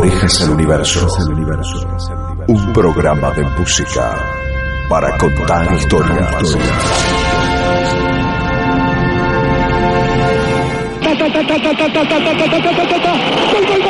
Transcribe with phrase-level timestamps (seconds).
[0.00, 1.06] Orejas al Universo.
[2.48, 4.16] Un programa de música
[4.88, 6.56] para contar historias.
[13.68, 13.89] devenir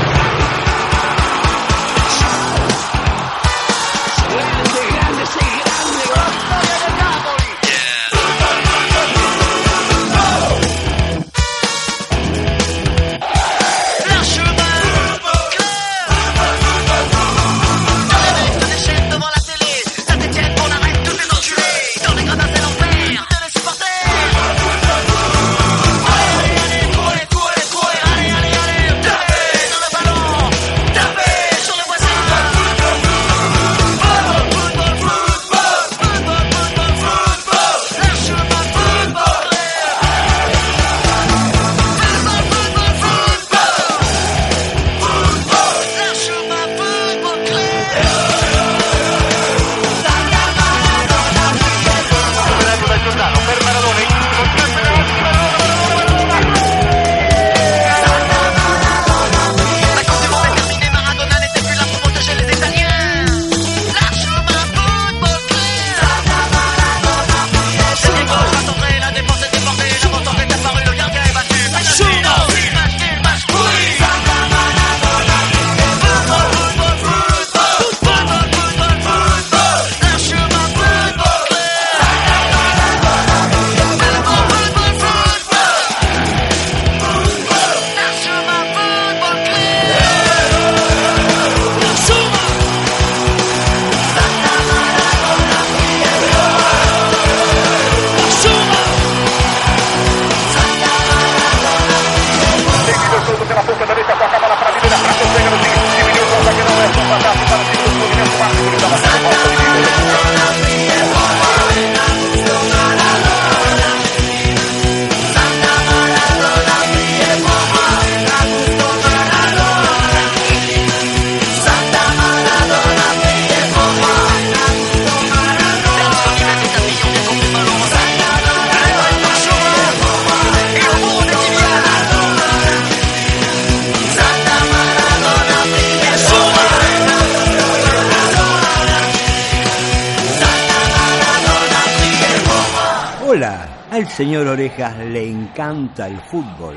[144.01, 146.75] Al señor Orejas le encanta el fútbol,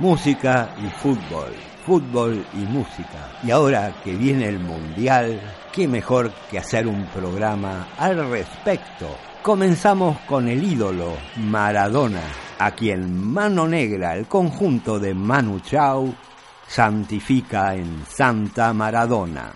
[0.00, 1.54] música y fútbol,
[1.86, 3.38] fútbol y música.
[3.42, 5.40] Y ahora que viene el mundial,
[5.72, 9.16] qué mejor que hacer un programa al respecto.
[9.42, 12.20] Comenzamos con el ídolo Maradona,
[12.58, 16.12] a quien Mano Negra, el conjunto de Manu Chao,
[16.66, 19.54] santifica en Santa Maradona.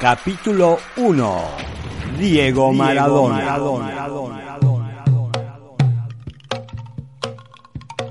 [0.00, 1.42] Capítulo 1.
[2.18, 3.58] Diego Maradona.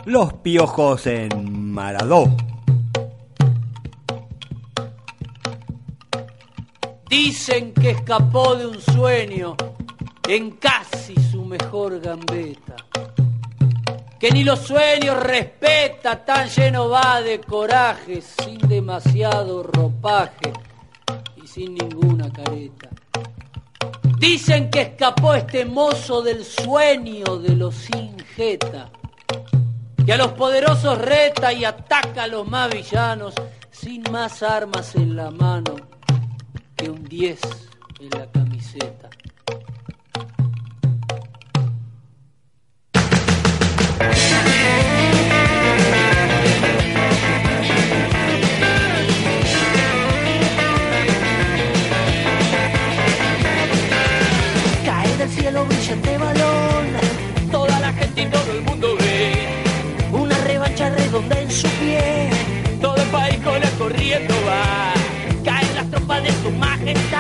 [0.05, 2.35] Los piojos en Maradó.
[7.09, 9.55] Dicen que escapó de un sueño
[10.27, 12.75] en casi su mejor gambeta.
[14.19, 20.51] Que ni los sueños respeta, tan lleno va de coraje, sin demasiado ropaje
[21.41, 22.89] y sin ninguna careta.
[24.19, 28.89] Dicen que escapó este mozo del sueño de los sin jeta,
[30.05, 33.33] y a los poderosos reta y ataca a los más villanos
[33.71, 35.75] sin más armas en la mano
[36.75, 37.39] que un 10
[37.99, 39.09] en la camiseta.
[54.85, 56.42] Cae del cielo brillante valor
[63.83, 64.93] corriendo va.
[65.43, 67.12] Caen las tropas de su majestad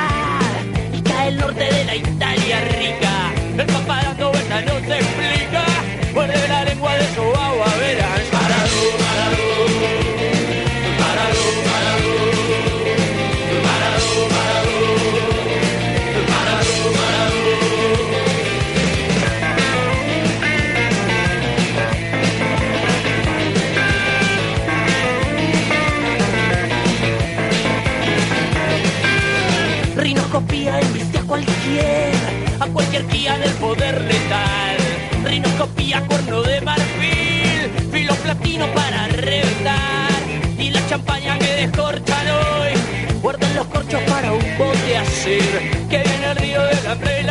[33.63, 34.77] poder letal.
[35.23, 37.61] Rinoscopía, cuerno de marfil,
[37.91, 40.21] filo platino para reventar.
[40.59, 42.73] Y la champaña que descorchan hoy,
[43.21, 45.51] guardan los corchos para un bote hacer.
[45.89, 47.23] Que viene el río de la hambre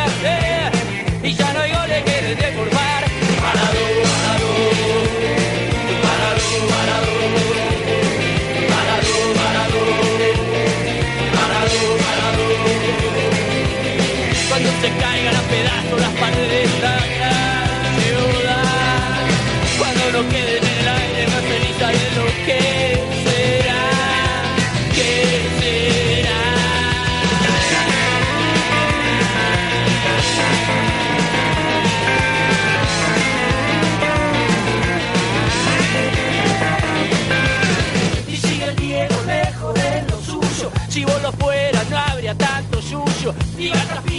[1.23, 2.72] y ya no hay goles que deformar.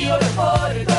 [0.03, 0.92] Desafío de por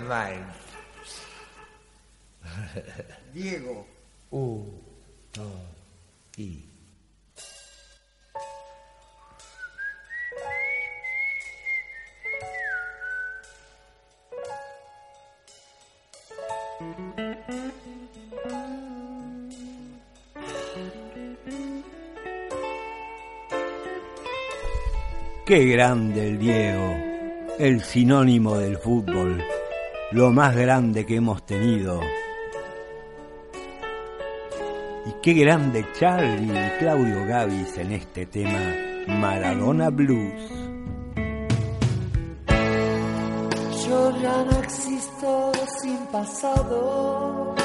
[0.00, 0.44] my mind.
[3.32, 3.86] Diego.
[4.30, 4.80] Un,
[5.32, 5.46] dos,
[6.36, 6.64] y.
[25.46, 26.96] Qué grande el Diego,
[27.58, 29.44] el sinónimo del fútbol,
[30.14, 32.00] lo más grande que hemos tenido.
[35.06, 38.60] Y qué grande Charlie y Claudio Gavis en este tema
[39.08, 40.50] Maradona Blues.
[43.88, 45.52] Yo ya no existo
[45.82, 47.56] sin pasado.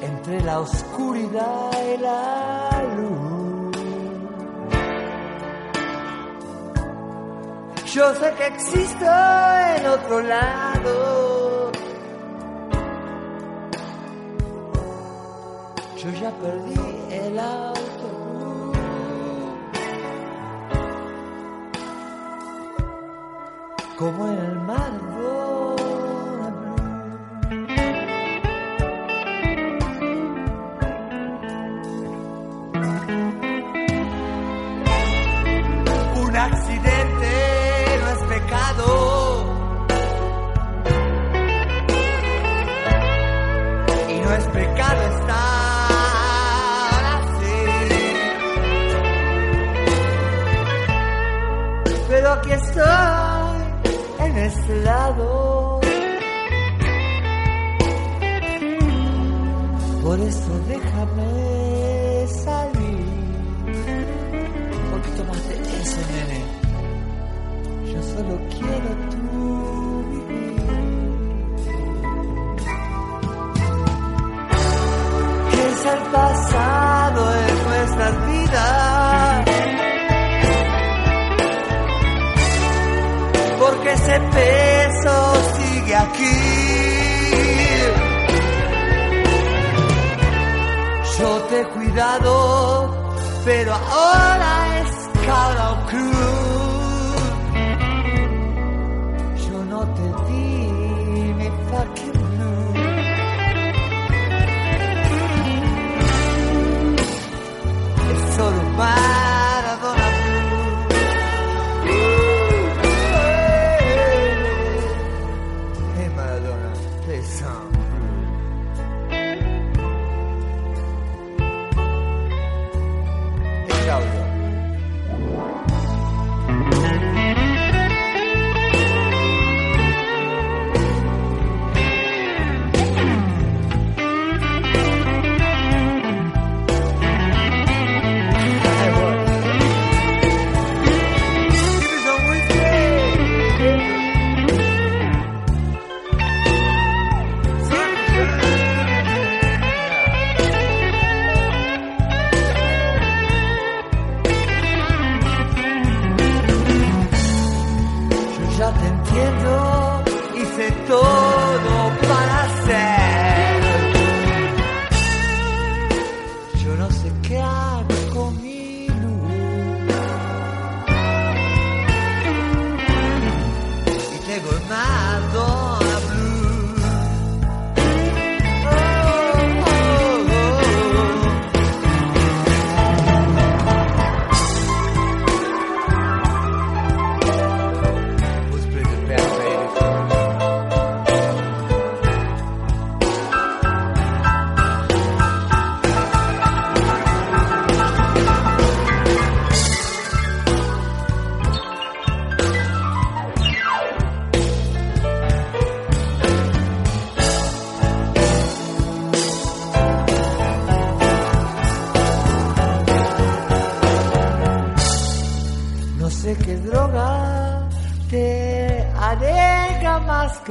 [0.00, 3.31] Entre la oscuridad y la luz.
[7.94, 11.72] Yo sé que existo en otro lado.
[15.98, 16.80] Yo ya perdí
[17.10, 17.92] el autobús.
[24.02, 24.90] como en el mar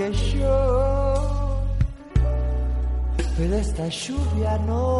[0.01, 1.61] que yo,
[3.37, 4.90] pero esta lluvia no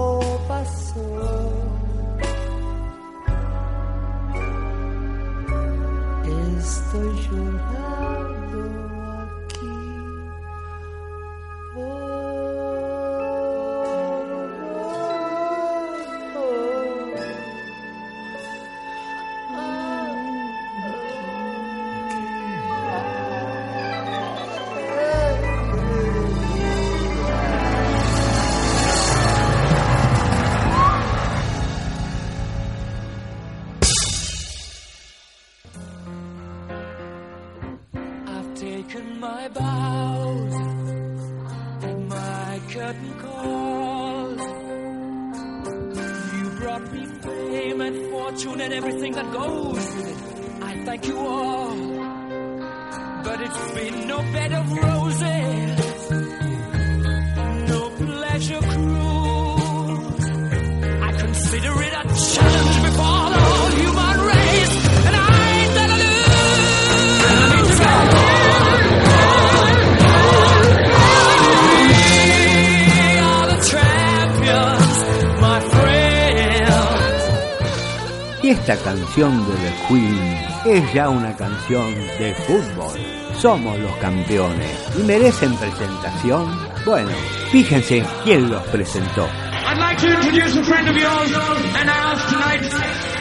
[78.72, 82.98] esta canción de The Queen es ya una canción de fútbol.
[83.38, 86.58] Somos los campeones y merecen presentación.
[86.86, 87.10] Bueno,
[87.52, 89.28] fíjense quién los presentó.
[89.68, 91.32] I'd like to introduce a friend of yours
[91.76, 92.64] and ours tonight.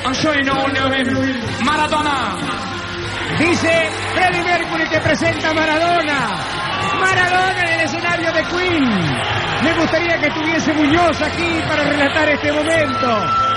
[0.04, 1.64] I'm sure you know him.
[1.64, 2.36] Maradona.
[3.38, 6.28] Dice Freddie Mercury que presenta a Maradona.
[7.00, 8.84] Maradona en el escenario de Queen.
[9.64, 13.49] Me gustaría que estuviese Muñoz aquí para relatar este momento.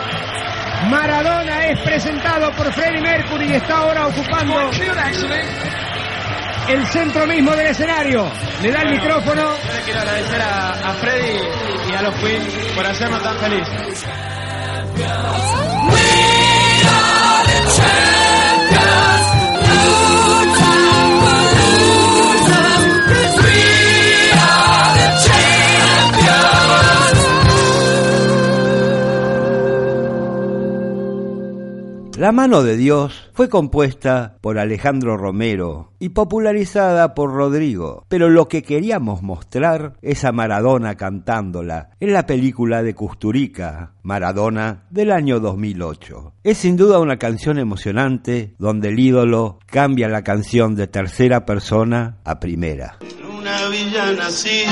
[0.90, 4.72] Maradona es presentado por Freddie Mercury y está ahora ocupando
[6.68, 8.32] el centro mismo del escenario.
[8.62, 9.54] Le da el micrófono.
[9.86, 11.40] Quiero agradecer a, a Freddy
[11.92, 13.68] y a los Queen por hacernos tan feliz.
[32.24, 38.48] La mano de Dios fue compuesta por Alejandro Romero y popularizada por Rodrigo, pero lo
[38.48, 45.42] que queríamos mostrar es a Maradona cantándola en la película de Custurica, Maradona, del año
[45.42, 46.36] 2008.
[46.46, 52.20] Es sin duda una canción emocionante donde el ídolo cambia la canción de tercera persona
[52.24, 53.00] a primera
[53.44, 54.64] una villa nací,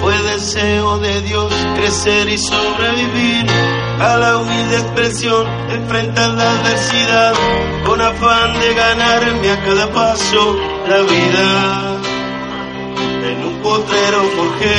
[0.00, 3.46] fue deseo de Dios crecer y sobrevivir
[4.00, 7.34] a la humilde expresión, enfrentar la adversidad
[7.84, 10.56] con afán de ganarme a cada paso
[10.88, 12.00] la vida.
[13.30, 14.76] En un potrero forjé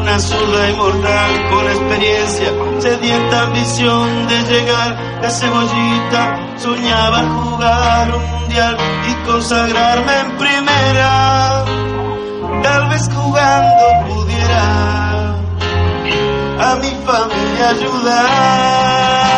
[0.00, 8.76] una zurda inmortal con experiencia, sedienta ambición de llegar a cebollita, soñaba jugar un mundial
[9.10, 11.64] y consagrarme en primera
[12.62, 15.34] tal vez jugando pudiera
[16.60, 19.28] a mi familia ayudar.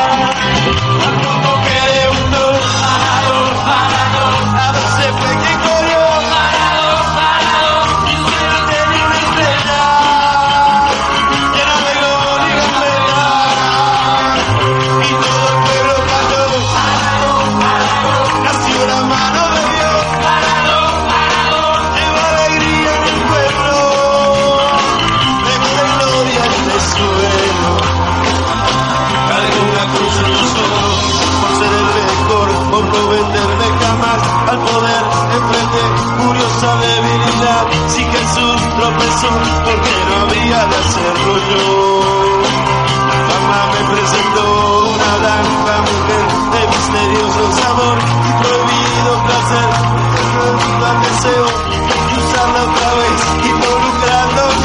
[32.82, 35.02] No venderme jamás al poder
[35.36, 35.80] enfrente
[36.18, 37.62] curiosa debilidad.
[37.88, 39.30] Si Jesús tropezó,
[39.64, 42.00] porque no había de hacerlo yo.
[43.30, 44.44] Mamá me presentó
[44.94, 50.00] una blanca mujer de misterioso sabor y prohibido placer.
[51.00, 54.59] Deseo de usarla otra vez, involucrando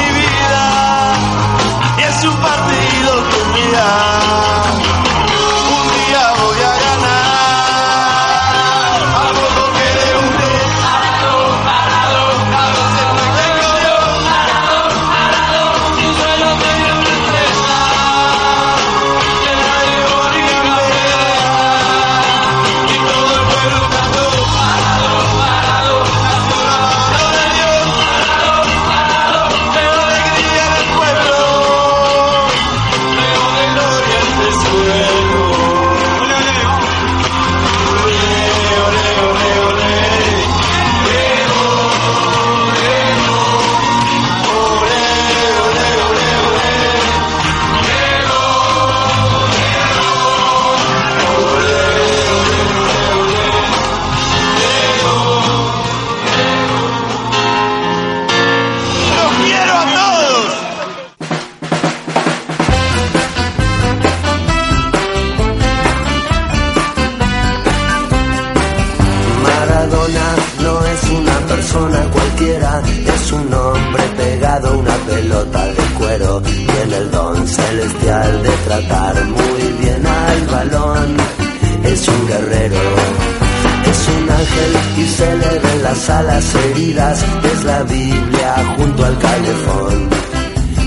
[87.51, 90.09] Es la Biblia junto al calefón.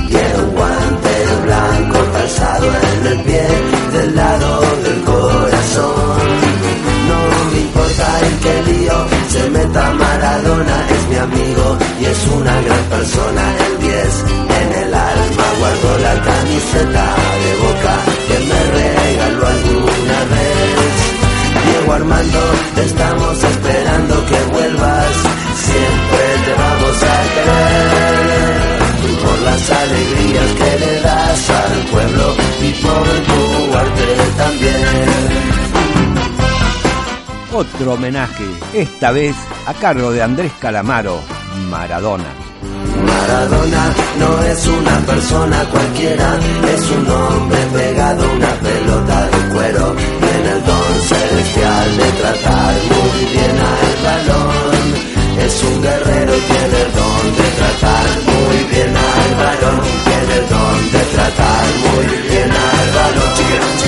[0.09, 1.15] Tiene un guante
[1.45, 3.47] blanco calzado en el pie
[3.93, 6.19] del lado del corazón.
[7.09, 7.21] No
[7.53, 12.85] me importa el que lío se meta Maradona, es mi amigo y es una gran
[12.85, 13.43] persona.
[13.67, 14.25] El 10
[14.61, 17.07] en el alma guardo la camiseta
[17.45, 17.95] de boca
[18.29, 21.09] que me regaló alguna vez.
[21.65, 22.41] Diego Armando,
[22.75, 25.28] te estamos esperando que vuelvas,
[25.71, 28.69] siempre te vamos a querer
[29.23, 32.27] por las alegrías que le das al pueblo
[32.61, 35.49] y por tu arte también.
[37.53, 39.35] Otro homenaje, esta vez
[39.67, 41.21] a cargo de Andrés Calamaro,
[41.71, 42.33] Maradona.
[43.05, 46.39] Maradona no es una persona cualquiera,
[46.75, 49.97] es un hombre pegado a una pelota de cuero.
[50.21, 55.08] Tiene el don celestial de tratar muy bien al balón.
[55.41, 59.81] Es un guerrero, tiene el don de tratar muy bien al balón.
[60.05, 63.88] Tiene el don de tratar muy bien al balón.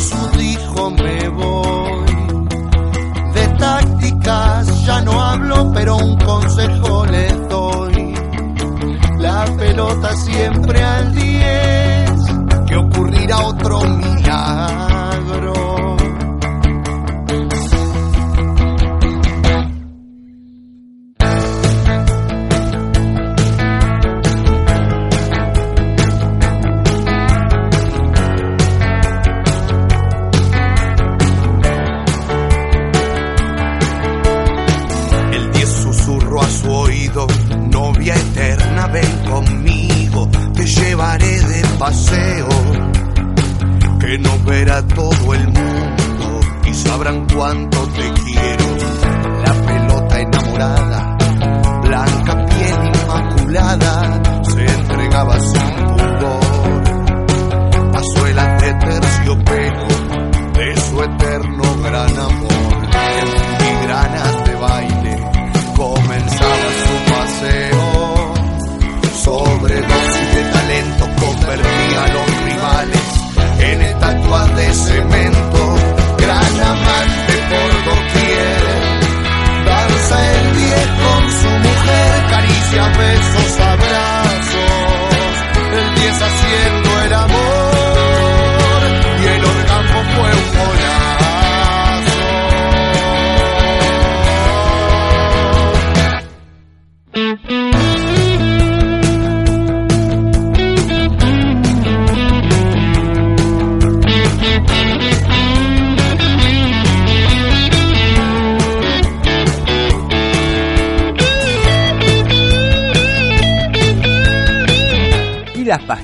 [0.00, 2.06] Jesús dijo, me voy.
[3.34, 8.14] De tácticas ya no hablo, pero un consejo les doy.
[9.18, 12.10] La pelota siempre al 10,
[12.66, 15.69] que ocurrirá otro milagro.
[44.50, 48.19] Verá todo el mundo y sabrán cuánto te
[74.60, 75.60] de cemento.
[76.18, 78.62] Gran amante por doquier.
[79.66, 83.69] Danza el diez con su mujer, caricia, besos, abrazos.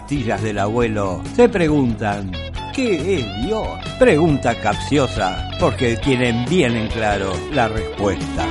[0.07, 2.31] Pastillas del abuelo se preguntan,
[2.73, 3.66] ¿qué es Dios?
[3.99, 8.47] Pregunta capciosa, porque tienen bien en claro la respuesta.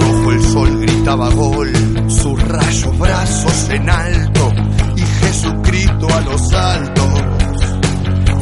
[0.00, 1.72] Rojo el sol gritaba gol,
[2.10, 4.52] sus rayos brazos en alto
[4.96, 7.22] y Jesucristo a los altos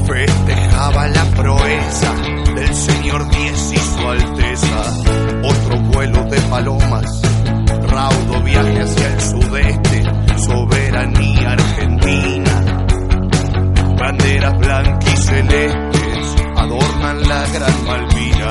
[0.08, 2.14] festejaba la proeza
[2.52, 5.02] del Señor Diez y su Alteza.
[5.44, 7.22] Otro vuelo de palomas,
[7.86, 9.89] raudo viaje hacia el sudeste,
[10.90, 12.86] soberanía argentina.
[13.98, 18.50] Banderas blancas y celestes adornan la gran Malvina,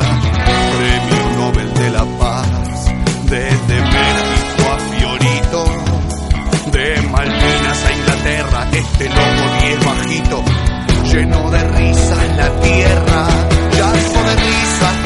[0.77, 2.47] premio Nobel de la Paz,
[3.25, 5.65] desde México a Fiorito,
[6.71, 10.43] de Malvinas a Inglaterra, este loco diez bajito,
[11.11, 13.27] lleno de risas la tierra,
[13.71, 15.03] llanto de risas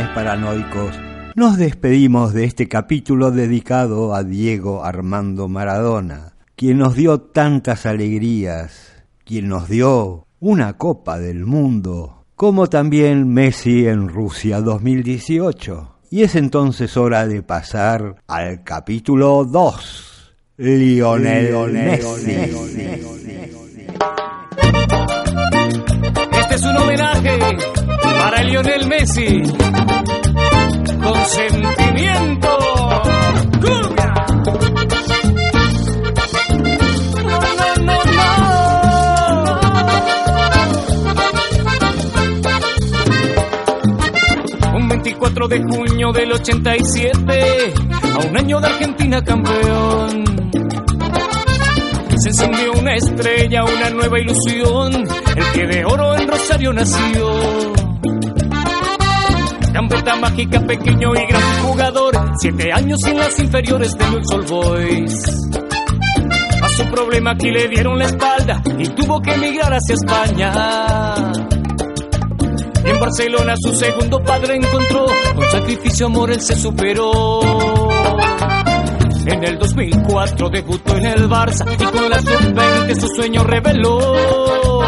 [0.00, 0.98] paranoicos,
[1.34, 9.04] nos despedimos de este capítulo dedicado a Diego Armando Maradona, quien nos dio tantas alegrías,
[9.24, 15.96] quien nos dio una Copa del Mundo, como también Messi en Rusia 2018.
[16.10, 20.34] Y es entonces hora de pasar al capítulo 2.
[20.56, 22.30] Lionel, Lionel Messi.
[26.32, 27.38] Este es un homenaje
[28.18, 29.42] para Lionel Messi
[31.24, 32.48] sentimiento.
[33.60, 34.14] ¡Cumbia!
[44.74, 47.74] Un 24 de junio del 87,
[48.14, 50.24] a un año de Argentina campeón.
[52.16, 57.71] Se encendió una estrella, una nueva ilusión, el que de oro en Rosario nació
[59.72, 65.50] Gambeta mágica, pequeño y gran jugador, siete años en las inferiores de New Soul Boys.
[66.62, 70.52] A su problema aquí le dieron la espalda y tuvo que emigrar hacia España.
[72.84, 77.40] En Barcelona su segundo padre encontró, con sacrificio amor él se superó.
[79.24, 84.82] En el 2004 debutó en el Barça y con la sub-20 su sueño reveló.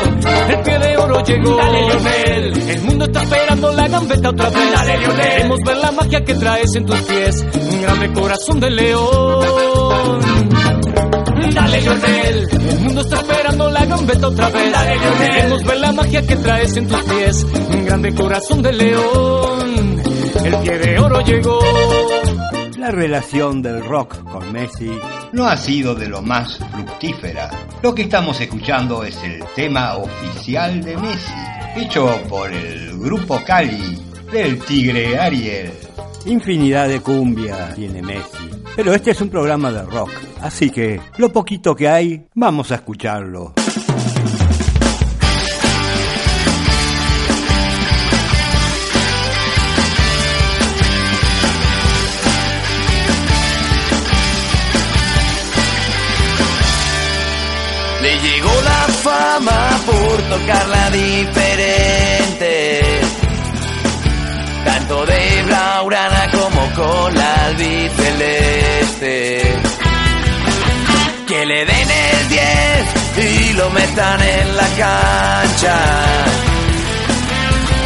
[0.48, 1.56] El pie de oro llegó.
[1.56, 4.72] Dale Lionel, el mundo está esperando la gambeta otra vez.
[4.72, 7.46] Dale Lionel, queremos ver la magia que traes en tus pies.
[7.70, 10.20] Un grande corazón de león.
[11.54, 14.72] Dale Lionel, el mundo está esperando la gambeta otra vez.
[14.72, 17.46] Dale Lionel, queremos ver la magia que traes en tus pies.
[17.70, 20.02] Un grande corazón de león.
[20.44, 21.60] El pie de oro llegó.
[22.84, 24.90] La relación del rock con Messi
[25.32, 27.50] no ha sido de lo más fructífera.
[27.82, 31.32] Lo que estamos escuchando es el tema oficial de Messi,
[31.76, 35.72] hecho por el grupo Cali del Tigre Ariel.
[36.26, 38.50] Infinidad de cumbia tiene Messi.
[38.76, 40.10] Pero este es un programa de rock,
[40.42, 43.54] así que lo poquito que hay, vamos a escucharlo.
[59.40, 62.82] Por tocarla diferente.
[64.64, 69.56] Tanto de Blaurana como con la albiceleste.
[71.26, 72.44] Que le den el 10
[73.26, 75.80] y lo metan en la cancha.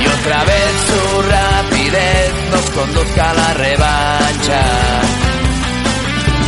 [0.02, 4.60] Y otra vez su rapidez nos conduzca a la revancha.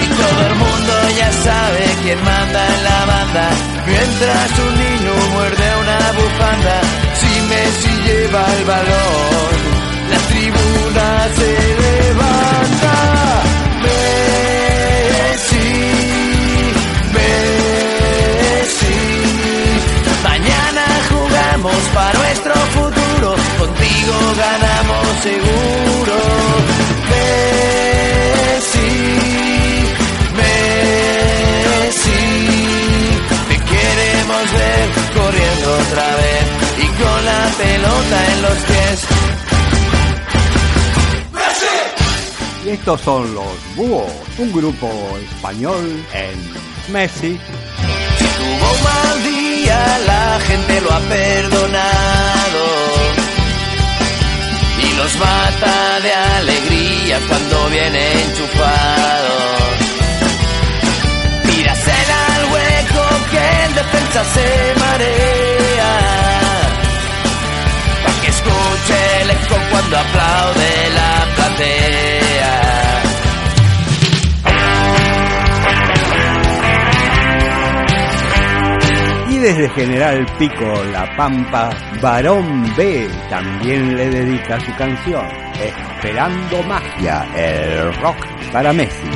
[0.03, 0.70] Y todo el mundo
[1.19, 3.47] ya sabe quién manda en la banda.
[3.87, 6.77] Mientras un niño muerde una bufanda,
[7.21, 9.53] si Messi lleva el balón,
[10.11, 11.51] la tribuna se
[11.85, 12.95] levanta.
[15.31, 15.69] Messi,
[17.17, 18.99] Messi.
[20.29, 26.17] Mañana jugamos para nuestro futuro, contigo ganamos seguro.
[28.41, 28.89] Messi,
[34.49, 36.45] ver corriendo otra vez
[36.79, 39.07] y con la pelota en los pies.
[42.65, 44.89] Y estos son los Búhos, un grupo
[45.19, 47.39] español en Messi.
[48.19, 52.65] Tuvo un mal día, la gente lo ha perdonado
[54.83, 59.60] y los mata de alegría cuando viene enchufado.
[63.31, 64.47] Que el defensa se
[64.81, 65.93] marea.
[68.05, 72.57] Pa' que escuche el eco cuando aplaude la platea.
[79.31, 81.71] Y desde General Pico La Pampa,
[82.03, 85.27] Varón B también le dedica su canción,
[85.59, 89.09] Esperando Magia, el rock para Messi.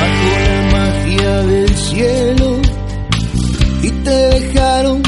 [0.00, 2.67] Bajo la magia del cielo
[3.82, 5.02] y te dejaron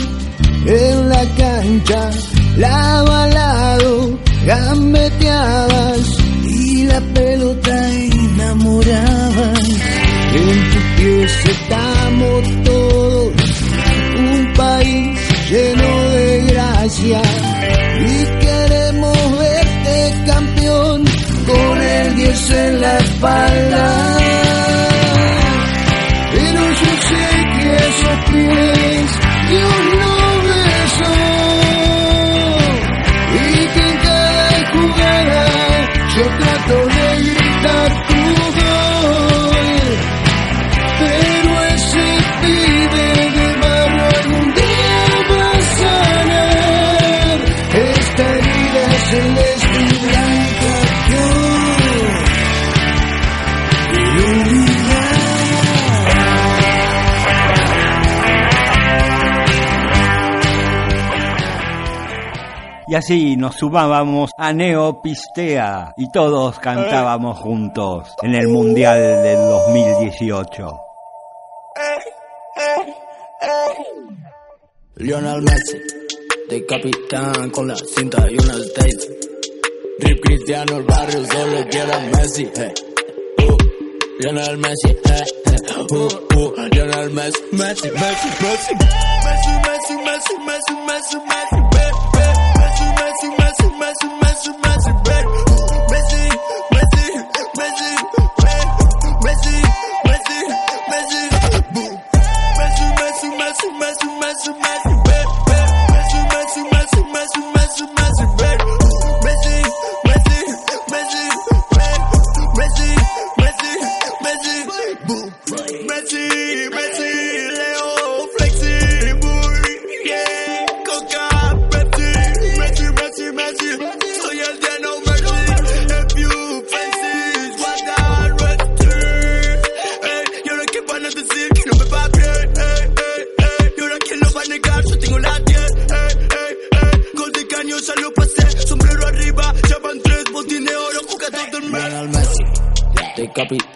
[0.66, 2.10] en la cancha,
[2.56, 3.30] lado a
[4.44, 9.68] gambeteabas y la pelota enamorabas.
[10.32, 13.32] En tus pies estamos todos,
[14.18, 15.18] un país
[15.50, 17.22] lleno de gracia
[18.00, 21.04] y queremos verte campeón
[21.46, 24.29] con el 10 en la espalda.
[28.00, 30.19] Que esos pies Dios
[62.90, 70.80] Y así nos sumábamos a Neopistea y todos cantábamos juntos en el Mundial del 2018.
[74.96, 75.78] Lionel Messi,
[76.48, 79.08] de capitán con la cinta y una States.
[80.00, 82.50] Rip Cristiano, el barrio solo quiere Messi.
[82.56, 82.74] eh.
[83.38, 83.56] Uh,
[84.18, 88.74] Lionel Messi, eh, eh, uh, uh, Lionel Messi, Messi, Messi, Messi.
[88.74, 91.69] Messi, Messi, Messi, Messi, Messi, Messi,
[93.90, 95.26] Messi, Messi, Messi, Messi, be-
[95.90, 96.22] Messi,
[96.70, 97.04] Messi,
[97.58, 97.90] Messi,
[98.38, 98.68] be-
[99.24, 99.54] Messi,
[100.06, 100.38] Messi,
[100.90, 101.22] Messi,
[101.74, 101.92] boom.
[102.58, 104.89] Messi, Messi, Messi, Messi, Messi, Messi,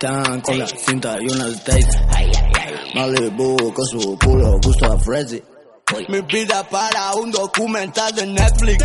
[0.05, 1.97] con la cinta y una States.
[2.95, 5.43] Malibu con su puro gusto a Freddy.
[6.09, 8.85] Mi vida para un documental de Netflix.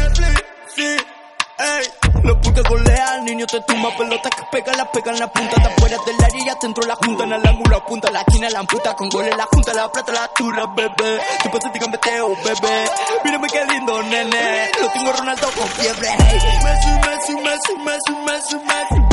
[0.73, 2.09] Sí, ey.
[2.23, 5.67] Los putos golean, niño te tumba pelota que pega, la pega en la punta, te
[5.67, 8.59] afuera del área, ya te entró la junta, en el ángulo apunta, la esquina la
[8.59, 11.19] amputa, con goles la junta, la plata, la turra, bebé.
[11.43, 12.89] Tu te meteo, bebé.
[13.25, 14.71] Mírame qué lindo, nene.
[14.79, 16.39] Lo tengo Ronaldo con fiebre, hey.
[16.63, 19.08] Messi, Messi, Messi, Messi, Messi, Messi,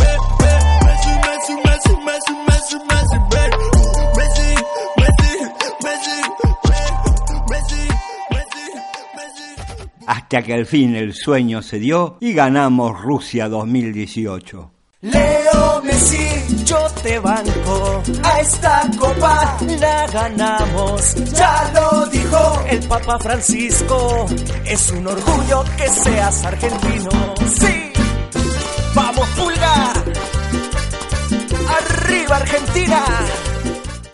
[10.07, 14.72] Hasta que al fin el sueño se dio y ganamos Rusia 2018.
[15.03, 18.03] Leo Messi, yo te banco.
[18.24, 21.14] A esta copa la ganamos.
[21.32, 24.26] Ya lo dijo el Papa Francisco.
[24.64, 27.11] Es un orgullo que seas argentino.
[27.47, 27.86] Sí,
[32.37, 33.05] Argentina.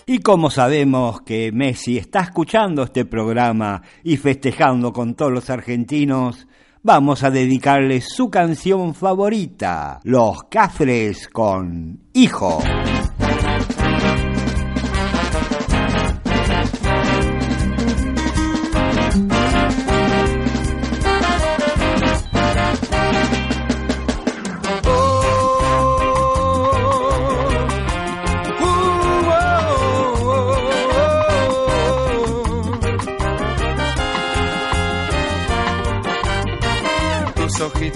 [0.06, 6.46] Y como sabemos que Messi está escuchando este programa y festejando con todos los argentinos,
[6.82, 12.62] vamos a dedicarle su canción favorita, Los Cafres con Hijo.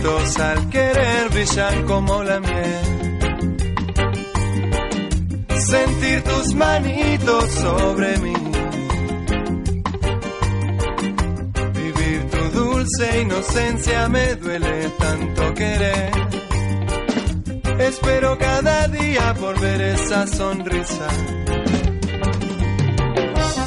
[0.06, 2.84] Al querer brillan como la miel.
[5.58, 8.34] Sentir tus manitos sobre mí.
[11.74, 16.10] Vivir tu dulce inocencia me duele tanto querer.
[17.80, 21.08] Espero cada día por ver esa sonrisa.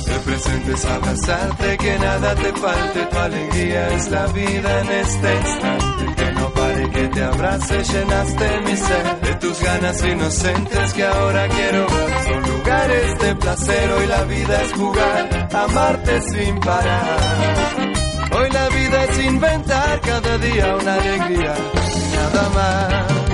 [0.07, 5.35] El presente es abrazarte, que nada te falte, tu alegría es la vida en este
[5.35, 5.88] instante.
[6.93, 11.87] Que te abrace, llenaste mi ser de tus ganas inocentes que ahora quiero.
[11.87, 17.89] Son lugares de placer, hoy la vida es jugar, amarte sin parar.
[18.31, 21.55] Hoy la vida es inventar cada día una alegría,
[22.15, 23.28] nada más.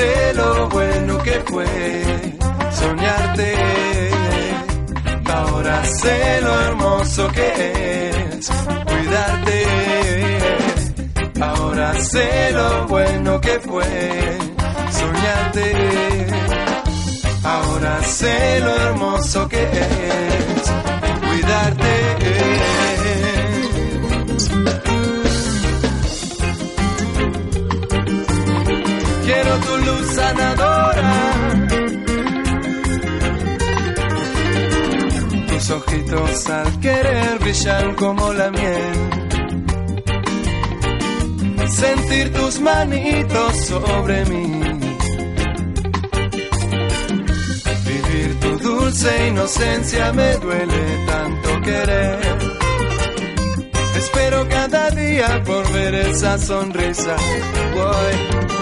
[0.00, 1.66] Sé lo bueno que fue
[2.80, 3.48] soñarte.
[5.26, 7.48] Ahora sé lo hermoso que
[8.10, 8.50] es
[8.90, 9.58] cuidarte.
[11.40, 14.38] Ahora sé lo bueno que fue
[15.00, 15.66] soñarte.
[17.44, 20.62] Ahora sé lo hermoso que es
[21.26, 21.90] cuidarte.
[29.64, 31.12] Tu luz sanadora.
[35.48, 39.20] Tus ojitos al querer brillan como la miel.
[41.68, 44.46] Sentir tus manitos sobre mí.
[47.86, 52.38] Vivir tu dulce inocencia me duele tanto querer.
[53.96, 57.16] Espero cada día por ver esa sonrisa.
[57.74, 58.59] Voy.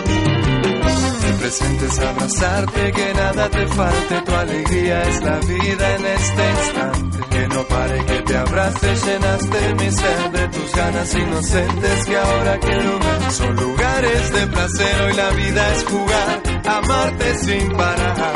[1.49, 6.51] El presente es abrazarte, que nada te falte, tu alegría es la vida en este
[6.51, 7.19] instante.
[7.31, 12.59] Que no pare, que te abrace, llenaste mi ser de tus ganas inocentes que ahora
[12.59, 13.33] quiero ver.
[13.33, 18.35] Son lugares de placer, hoy la vida es jugar, amarte sin parar.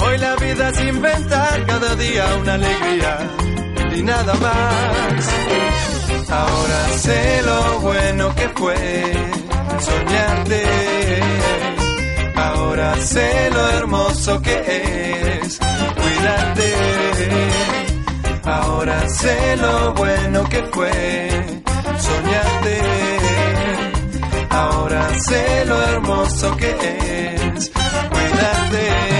[0.00, 3.18] Hoy la vida es inventar cada día una alegría
[3.94, 5.28] y nada más.
[6.30, 9.12] Ahora sé lo bueno que fue
[9.80, 11.79] soñarte.
[12.70, 16.72] Ahora sé lo hermoso que es cuidarte.
[18.44, 21.30] Ahora sé lo bueno que fue
[21.98, 22.80] soñarte.
[24.50, 27.72] Ahora sé lo hermoso que es
[28.12, 29.19] cuidarte.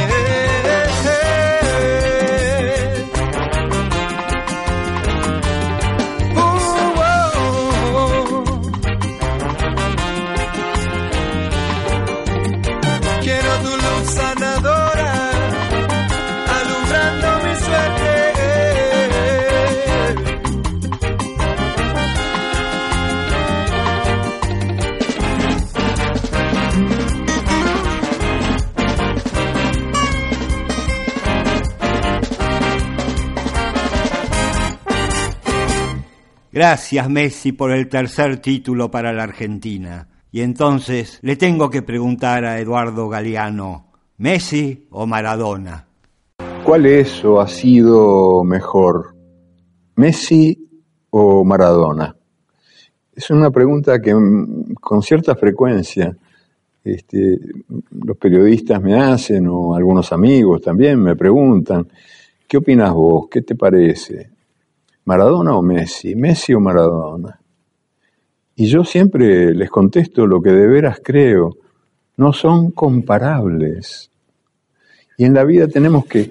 [36.63, 40.07] Gracias Messi por el tercer título para la Argentina.
[40.31, 43.87] Y entonces le tengo que preguntar a Eduardo Galeano,
[44.19, 45.87] ¿Messi o Maradona?
[46.63, 49.15] ¿Cuál es o ha sido mejor,
[49.97, 50.69] Messi
[51.09, 52.15] o Maradona?
[53.17, 56.15] Es una pregunta que mm, con cierta frecuencia
[56.85, 57.39] este,
[58.05, 61.89] los periodistas me hacen o algunos amigos también me preguntan,
[62.47, 63.29] ¿qué opinas vos?
[63.31, 64.40] ¿Qué te parece?
[65.05, 66.15] ¿Maradona o Messi?
[66.15, 67.41] ¿Messi o Maradona?
[68.57, 71.57] Y yo siempre les contesto lo que de veras creo,
[72.17, 74.11] no son comparables.
[75.17, 76.31] Y en la vida tenemos que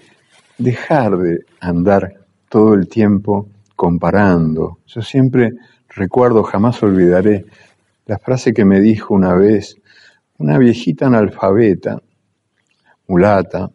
[0.58, 2.14] dejar de andar
[2.50, 4.80] todo el tiempo comparando.
[4.86, 5.54] Yo siempre
[5.90, 7.46] recuerdo, jamás olvidaré,
[8.06, 9.78] la frase que me dijo una vez
[10.38, 12.02] una viejita analfabeta,
[13.08, 13.70] mulata,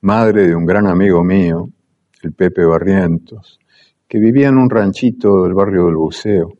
[0.00, 1.68] madre de un gran amigo mío,
[2.22, 3.58] el Pepe Barrientos,
[4.10, 6.52] que vivía en un ranchito del barrio del Buceo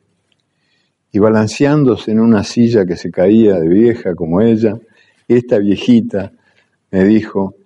[1.11, 4.79] y balanceándose en una silla que se caía de vieja como ella,
[5.27, 6.31] esta viejita
[6.93, 7.57] me dijo,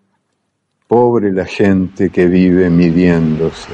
[0.89, 3.69] pobre la gente que vive midiéndose.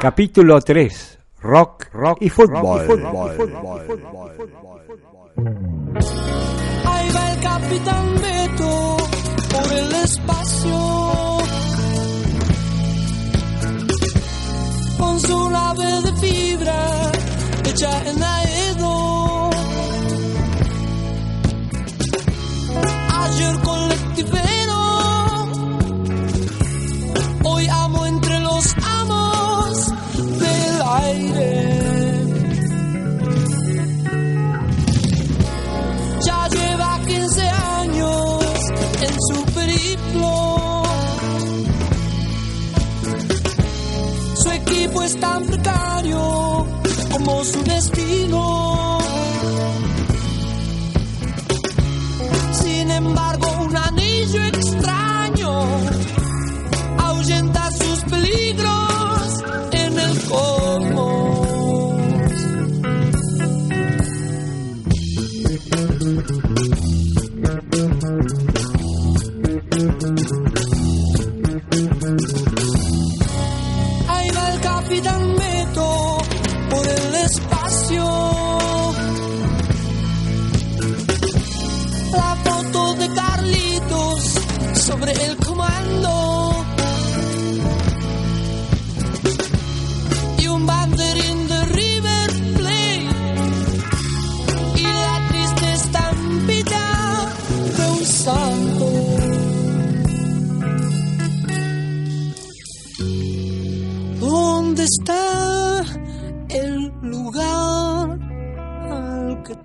[0.00, 1.18] Capítulo 3.
[1.42, 2.80] Rock, rock y fútbol.
[6.84, 9.19] Ahí va el capitán Beto
[9.52, 11.38] por el espacio.
[14.98, 17.12] Con su nave de fibra
[17.64, 19.50] hecha en aedo.
[23.22, 23.60] Ayer
[45.16, 46.66] tan precario
[47.10, 48.98] como su destino.
[52.52, 55.66] Sin embargo, un anillo extraño
[56.98, 61.30] ahuyenta sus peligros en el cosmos.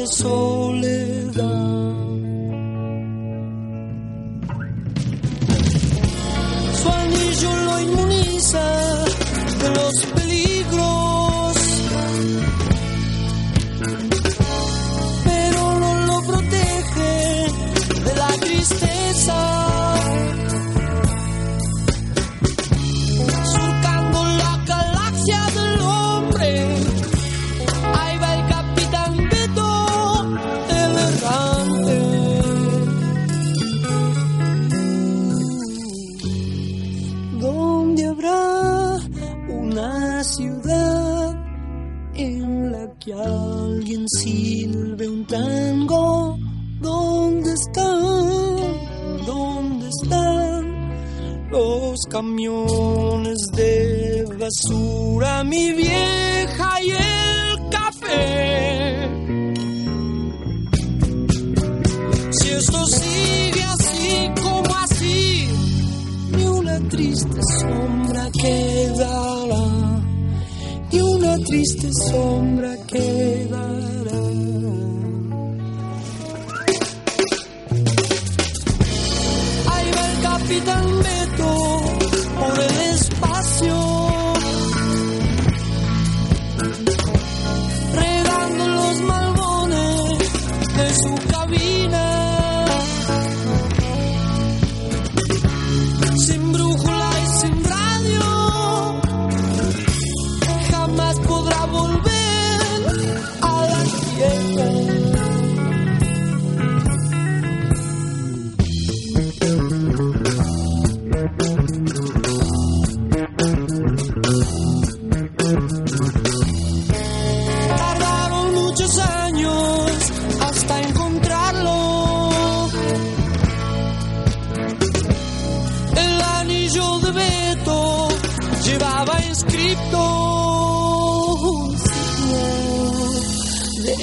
[0.00, 1.79] De soledad.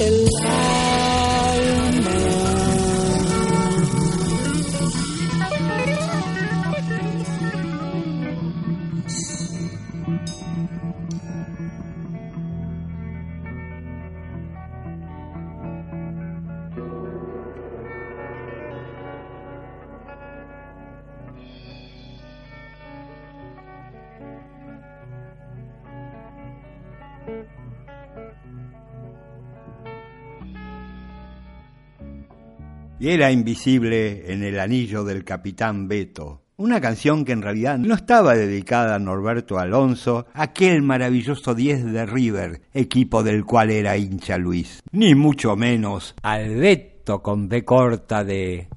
[0.00, 0.97] alive.
[33.00, 36.42] Y era invisible en el anillo del capitán Beto.
[36.56, 42.06] Una canción que en realidad no estaba dedicada a Norberto Alonso, aquel maravilloso 10 de
[42.06, 48.24] River, equipo del cual era hincha Luis, ni mucho menos al Beto con B corta
[48.24, 48.68] de...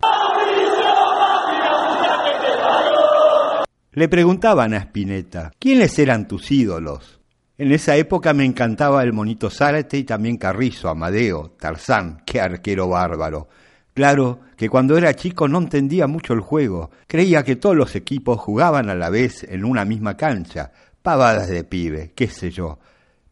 [3.94, 7.20] Le preguntaban a Spinetta, ¿quiénes eran tus ídolos?
[7.58, 12.88] En esa época me encantaba el monito Zárate y también Carrizo, Amadeo, Tarzán, qué arquero
[12.88, 13.50] bárbaro.
[13.94, 18.39] Claro que cuando era chico no entendía mucho el juego, creía que todos los equipos
[18.39, 20.72] jugaban a la vez en una misma cancha,
[21.02, 22.80] pavadas de pibe, qué sé yo.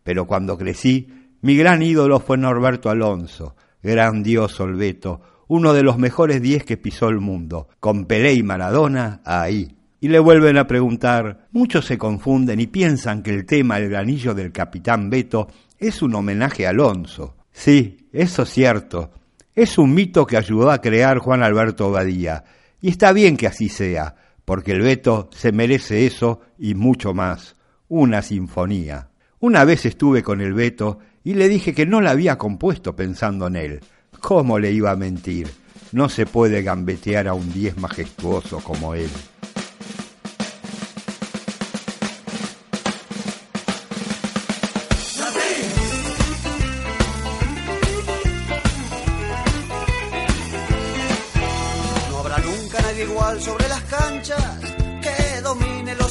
[0.04, 1.08] Pero cuando crecí,
[1.42, 6.78] mi gran ídolo fue Norberto Alonso, grandioso el Beto, uno de los mejores diez que
[6.78, 9.76] pisó el mundo, con Pelé y Maradona ahí.
[10.02, 14.34] Y le vuelven a preguntar, muchos se confunden y piensan que el tema El granillo
[14.34, 15.48] del capitán Beto
[15.78, 17.36] es un homenaje a Alonso.
[17.52, 19.12] Sí, eso es cierto,
[19.56, 22.44] es un mito que ayudó a crear Juan Alberto Badía,
[22.82, 27.56] y está bien que así sea, porque el Beto se merece eso y mucho más,
[27.88, 29.10] una sinfonía.
[29.40, 33.48] Una vez estuve con el Beto y le dije que no la había compuesto pensando
[33.48, 33.80] en él.
[34.20, 35.50] ¿Cómo le iba a mentir?
[35.92, 39.10] No se puede gambetear a un diez majestuoso como él.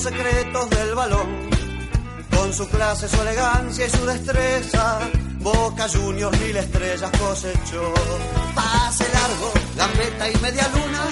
[0.08, 1.28] Secretos del balón.
[2.30, 4.98] Con su clase, su elegancia y su destreza,
[5.40, 7.92] Boca Juniors mil estrellas cosechó.
[8.54, 11.02] Pase largo, gambeta y media luna,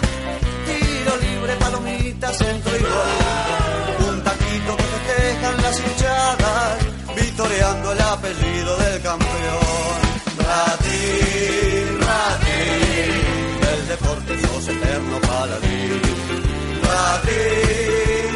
[0.66, 4.09] tiro libre, palomita, centro y gol.
[4.09, 6.78] Un taquito que festejan las hinchadas,
[7.16, 9.97] vitoreando el apellido del campeón.
[10.38, 16.03] Ratín, ratín, del deporte sos eterno paladín.
[16.82, 18.36] Ratín,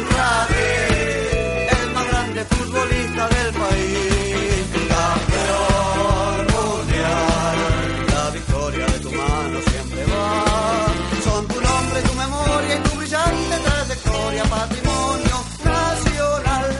[2.81, 4.65] futbolista del país.
[4.89, 7.57] Campeón mundial,
[8.13, 10.85] la victoria de tu mano siempre va.
[11.23, 16.79] Son tu nombre, tu memoria y tu brillante trayectoria, patrimonio nacional.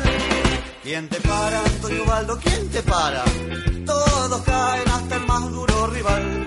[0.84, 2.40] ¿Quién te para, Antonio Ubaldo?
[2.44, 3.24] ¿Quién te para?
[3.86, 6.46] Todos caen hasta el más duro rival.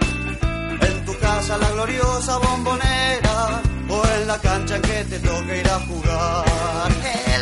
[0.80, 5.78] En tu casa la gloriosa bombonera o en la cancha que te toca ir a
[5.80, 7.33] jugar.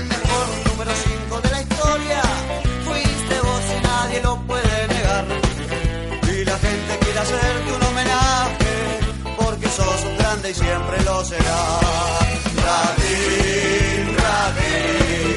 [10.54, 12.22] Siempre lo serás.
[12.66, 15.36] Radín, Radín,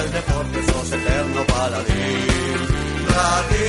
[0.00, 2.58] el deporte sos eterno paladín.
[3.08, 3.59] Radín,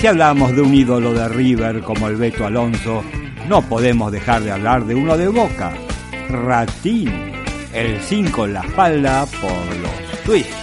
[0.00, 3.04] Si hablamos de un ídolo de River como el Beto Alonso,
[3.46, 5.74] no podemos dejar de hablar de uno de Boca,
[6.30, 7.12] Ratín,
[7.74, 10.59] el 5 en la espalda por los twists.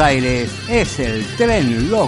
[0.00, 2.07] Aires es el tren loco.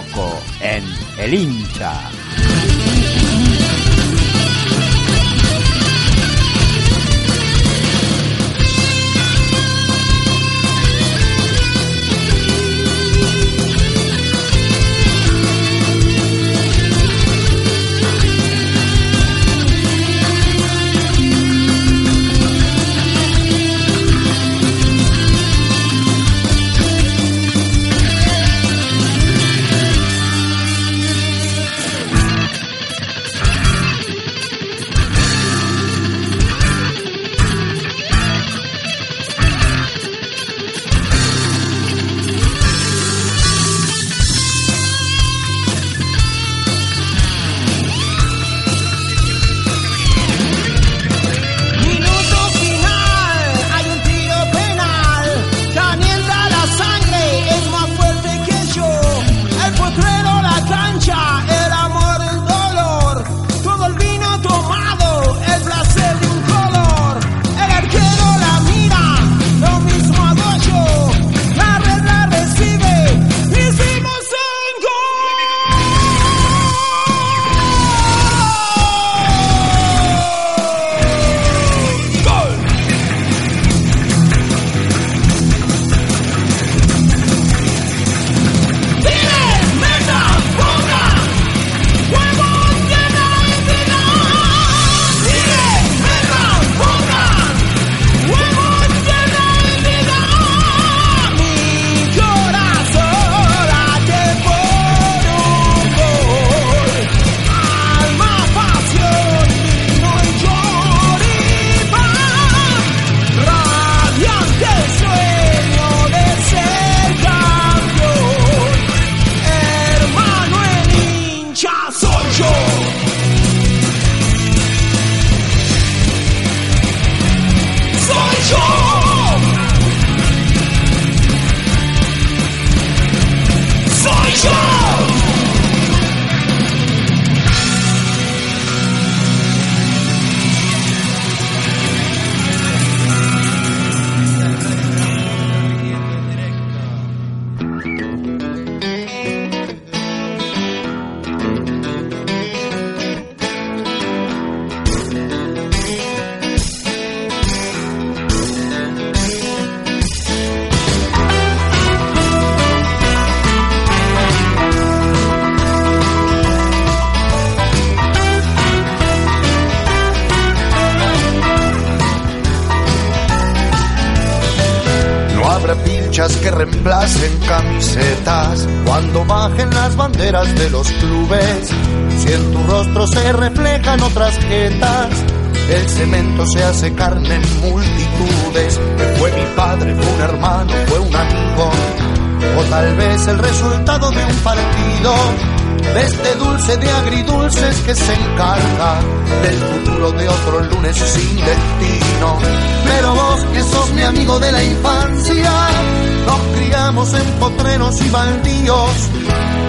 [207.99, 209.09] Y baldíos.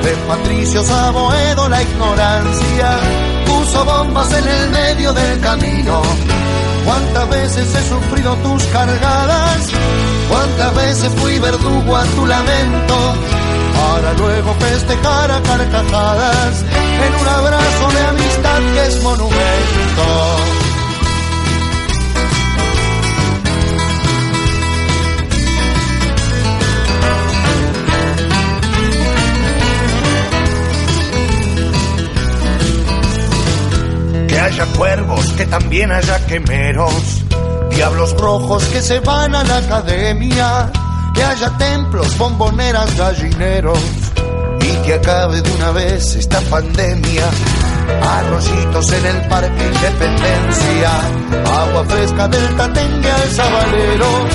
[0.02, 2.98] De patricios a Boedo la ignorancia
[3.46, 6.02] puso bombas en el medio del camino.
[6.84, 9.68] Cuántas veces he sufrido tus cargadas,
[10.28, 13.14] cuántas veces fui verdugo a tu lamento,
[13.78, 16.64] para luego festejar a carcajadas
[17.06, 20.71] en un abrazo de amistad que es monumento.
[34.66, 37.22] Cuervos, que también haya quemeros,
[37.70, 40.70] diablos rojos que se van a la academia,
[41.14, 43.78] que haya templos, bomboneras, gallineros,
[44.60, 47.28] y que acabe de una vez esta pandemia.
[48.02, 50.90] Arroyitos en el parque Independencia,
[51.44, 54.26] agua fresca del Tatengue al Sabalero,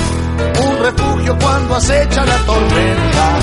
[0.68, 3.38] un refugio cuando acecha la tormenta,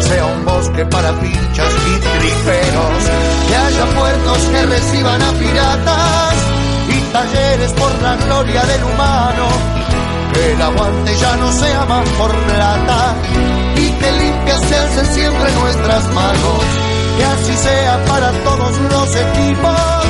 [0.00, 3.02] sea un bosque para pinchas y triperos,
[3.48, 6.34] que haya puertos que reciban a piratas
[6.88, 9.46] y talleres por la gloria del humano,
[10.32, 13.14] que el aguante ya no sea más por plata
[13.76, 16.64] y que limpias se alcen siempre nuestras manos,
[17.16, 20.04] que así sea para todos los equipos,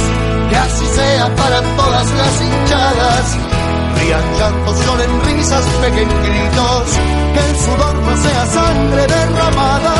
[0.50, 3.45] que así sea para todas las hinchadas.
[4.06, 6.88] Rían llantos, lloren risas, peguen gritos,
[7.34, 9.94] que el sudor no sea sangre derramada,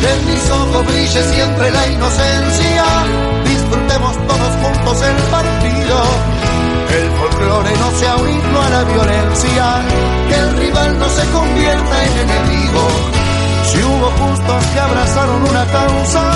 [0.00, 2.84] que en mis ojos brille siempre la inocencia,
[3.44, 5.96] disfrutemos todos juntos el partido,
[6.88, 9.64] que el folclore no sea un himno a la violencia,
[10.28, 12.88] que el rival no se convierta en enemigo.
[13.66, 16.32] Si hubo justos que abrazaron una causa,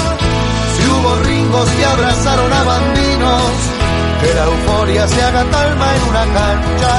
[0.76, 3.81] si hubo ringos que abrazaron a bandinos,
[4.22, 6.92] que la euforia se haga calma en una cancha.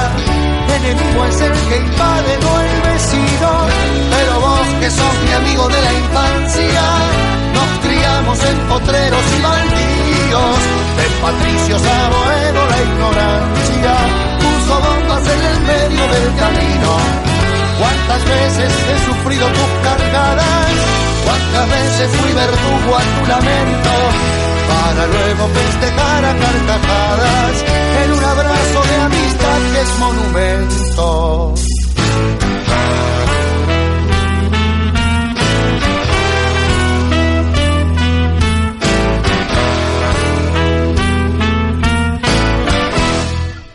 [0.76, 3.50] Enemigo es el que invade, no el vecino.
[4.14, 6.84] Pero vos que sos mi amigo de la infancia,
[7.56, 10.58] nos criamos en potreros y baldíos.
[10.98, 13.92] De patricios a Boedo la ignorancia
[14.42, 16.90] puso bombas en el medio del camino.
[17.80, 20.66] Cuántas veces he sufrido tus cargadas,
[21.24, 27.64] cuántas veces fui verdugo a tu lamento para luego festejar a carcajadas
[28.04, 31.54] en un abrazo de amistad que es monumento.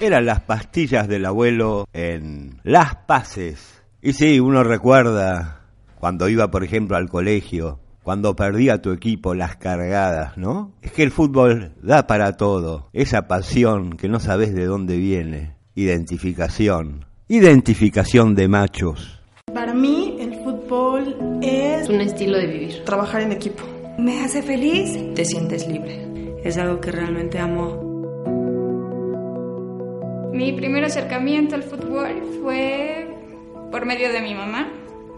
[0.02, 3.84] Eran las pastillas del abuelo en Las Paces.
[4.02, 5.60] Y sí, uno recuerda
[6.00, 10.72] cuando iba, por ejemplo, al colegio, cuando perdía tu equipo las cargadas, ¿no?
[10.82, 15.56] Es que el fútbol da para todo, esa pasión que no sabes de dónde viene,
[15.76, 19.20] identificación, identificación de machos.
[19.54, 22.84] Para mí el fútbol es un estilo de vivir.
[22.86, 23.64] Trabajar en equipo.
[23.98, 24.98] Me hace feliz.
[25.16, 26.40] Te sientes libre.
[26.44, 27.90] Es algo que realmente amo.
[30.34, 33.08] Mi primer acercamiento al fútbol fue
[33.72, 34.72] por medio de mi mamá.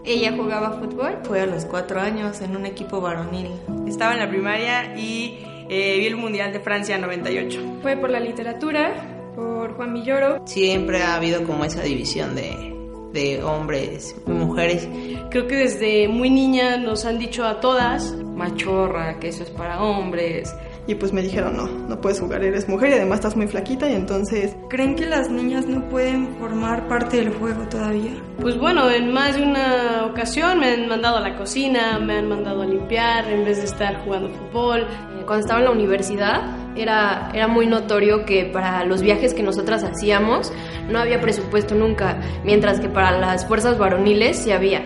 [0.04, 1.18] Ella jugaba fútbol.
[1.24, 3.48] Fue a los cuatro años en un equipo varonil.
[3.86, 5.38] Estaba en la primaria y
[5.68, 7.78] eh, vi el Mundial de Francia 98.
[7.82, 10.42] Fue por la literatura, por Juan Villoro.
[10.46, 12.74] Siempre ha habido como esa división de,
[13.12, 14.88] de hombres y mujeres.
[15.30, 19.82] Creo que desde muy niña nos han dicho a todas, machorra, que eso es para
[19.82, 20.52] hombres.
[20.84, 23.88] Y pues me dijeron, no, no puedes jugar, eres mujer y además estás muy flaquita
[23.88, 24.56] y entonces...
[24.68, 28.10] ¿Creen que las niñas no pueden formar parte del juego todavía?
[28.40, 32.28] Pues bueno, en más de una ocasión me han mandado a la cocina, me han
[32.28, 34.80] mandado a limpiar en vez de estar jugando fútbol.
[34.80, 36.42] Eh, Cuando estaba en la universidad
[36.76, 40.52] era, era muy notorio que para los viajes que nosotras hacíamos
[40.90, 44.82] no había presupuesto nunca, mientras que para las fuerzas varoniles sí había.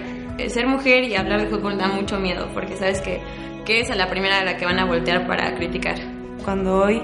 [0.49, 3.23] Ser mujer y hablar de fútbol da mucho miedo porque sabes que
[3.67, 5.97] que es a la primera a la que van a voltear para criticar.
[6.45, 7.03] Cuando hoy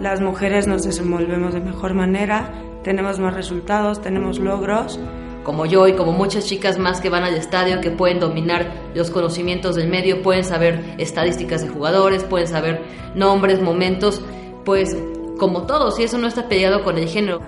[0.00, 2.52] las mujeres nos desenvolvemos de mejor manera,
[2.84, 5.00] tenemos más resultados, tenemos logros.
[5.42, 9.10] Como yo y como muchas chicas más que van al estadio, que pueden dominar los
[9.10, 12.82] conocimientos del medio, pueden saber estadísticas de jugadores, pueden saber
[13.14, 14.24] nombres, momentos,
[14.64, 14.96] pues
[15.38, 17.42] como todos, y eso no está peleado con el género.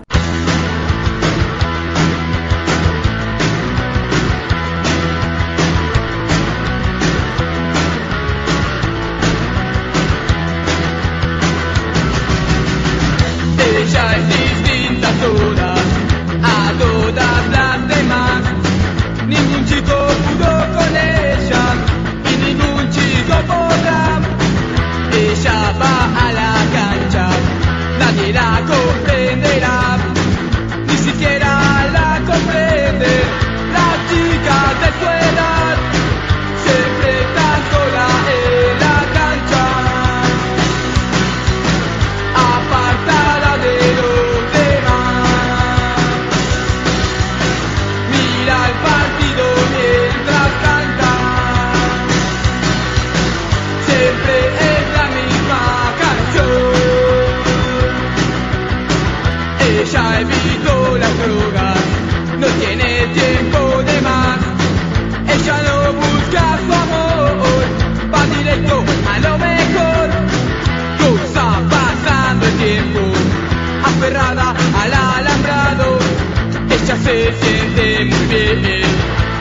[77.08, 78.82] se siente muy bien.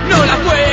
[0.10, 0.67] No la puede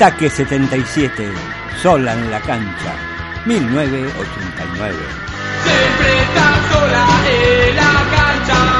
[0.00, 1.28] Ataque 77,
[1.82, 2.94] sola en la cancha,
[3.46, 4.96] 1989.
[5.64, 8.77] Siempre está sola en la cancha.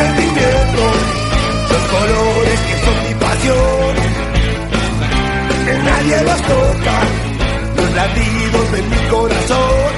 [0.00, 0.82] Sentimiento,
[1.72, 3.92] los colores que son mi pasión,
[5.66, 6.96] que nadie los toca,
[7.76, 9.92] los latidos de mi corazón.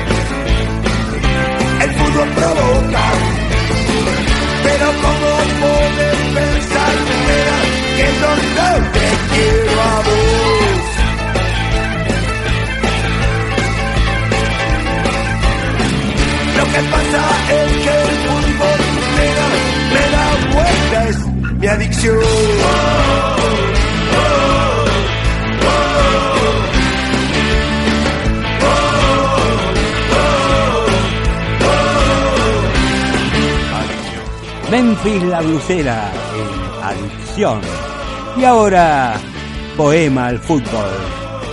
[1.84, 3.06] El fútbol provoca,
[4.66, 5.30] pero ¿cómo
[5.62, 6.94] pueden pensar
[7.28, 7.58] nena,
[7.96, 8.30] que no
[8.94, 10.52] te quiero a vos?
[16.58, 17.22] Lo que pasa
[17.60, 17.61] es
[21.62, 22.18] mi adicción.
[34.70, 37.60] Memphis la blusera en Adicción.
[38.36, 39.14] Y ahora,
[39.76, 40.90] Poema al fútbol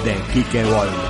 [0.03, 1.08] de Quique Wolf.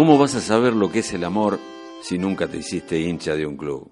[0.00, 1.58] ¿Cómo vas a saber lo que es el amor
[2.00, 3.90] si nunca te hiciste hincha de un club?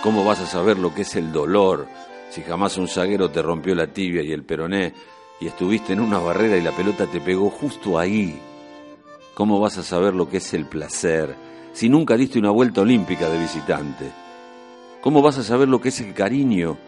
[0.00, 1.88] ¿Cómo vas a saber lo que es el dolor
[2.30, 4.94] si jamás un zaguero te rompió la tibia y el peroné
[5.40, 8.40] y estuviste en una barrera y la pelota te pegó justo ahí?
[9.34, 11.34] ¿Cómo vas a saber lo que es el placer
[11.72, 14.12] si nunca diste una vuelta olímpica de visitante?
[15.00, 16.78] ¿Cómo vas a saber lo que es el cariño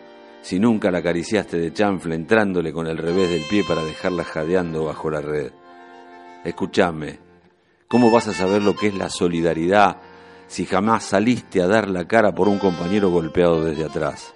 [0.41, 4.85] si nunca la acariciaste de chanfle entrándole con el revés del pie para dejarla jadeando
[4.85, 5.51] bajo la red?
[6.45, 7.30] Escúchame,
[7.91, 9.97] ¿cómo vas a saber lo que es la solidaridad
[10.47, 14.33] si jamás saliste a dar la cara por un compañero golpeado desde atrás?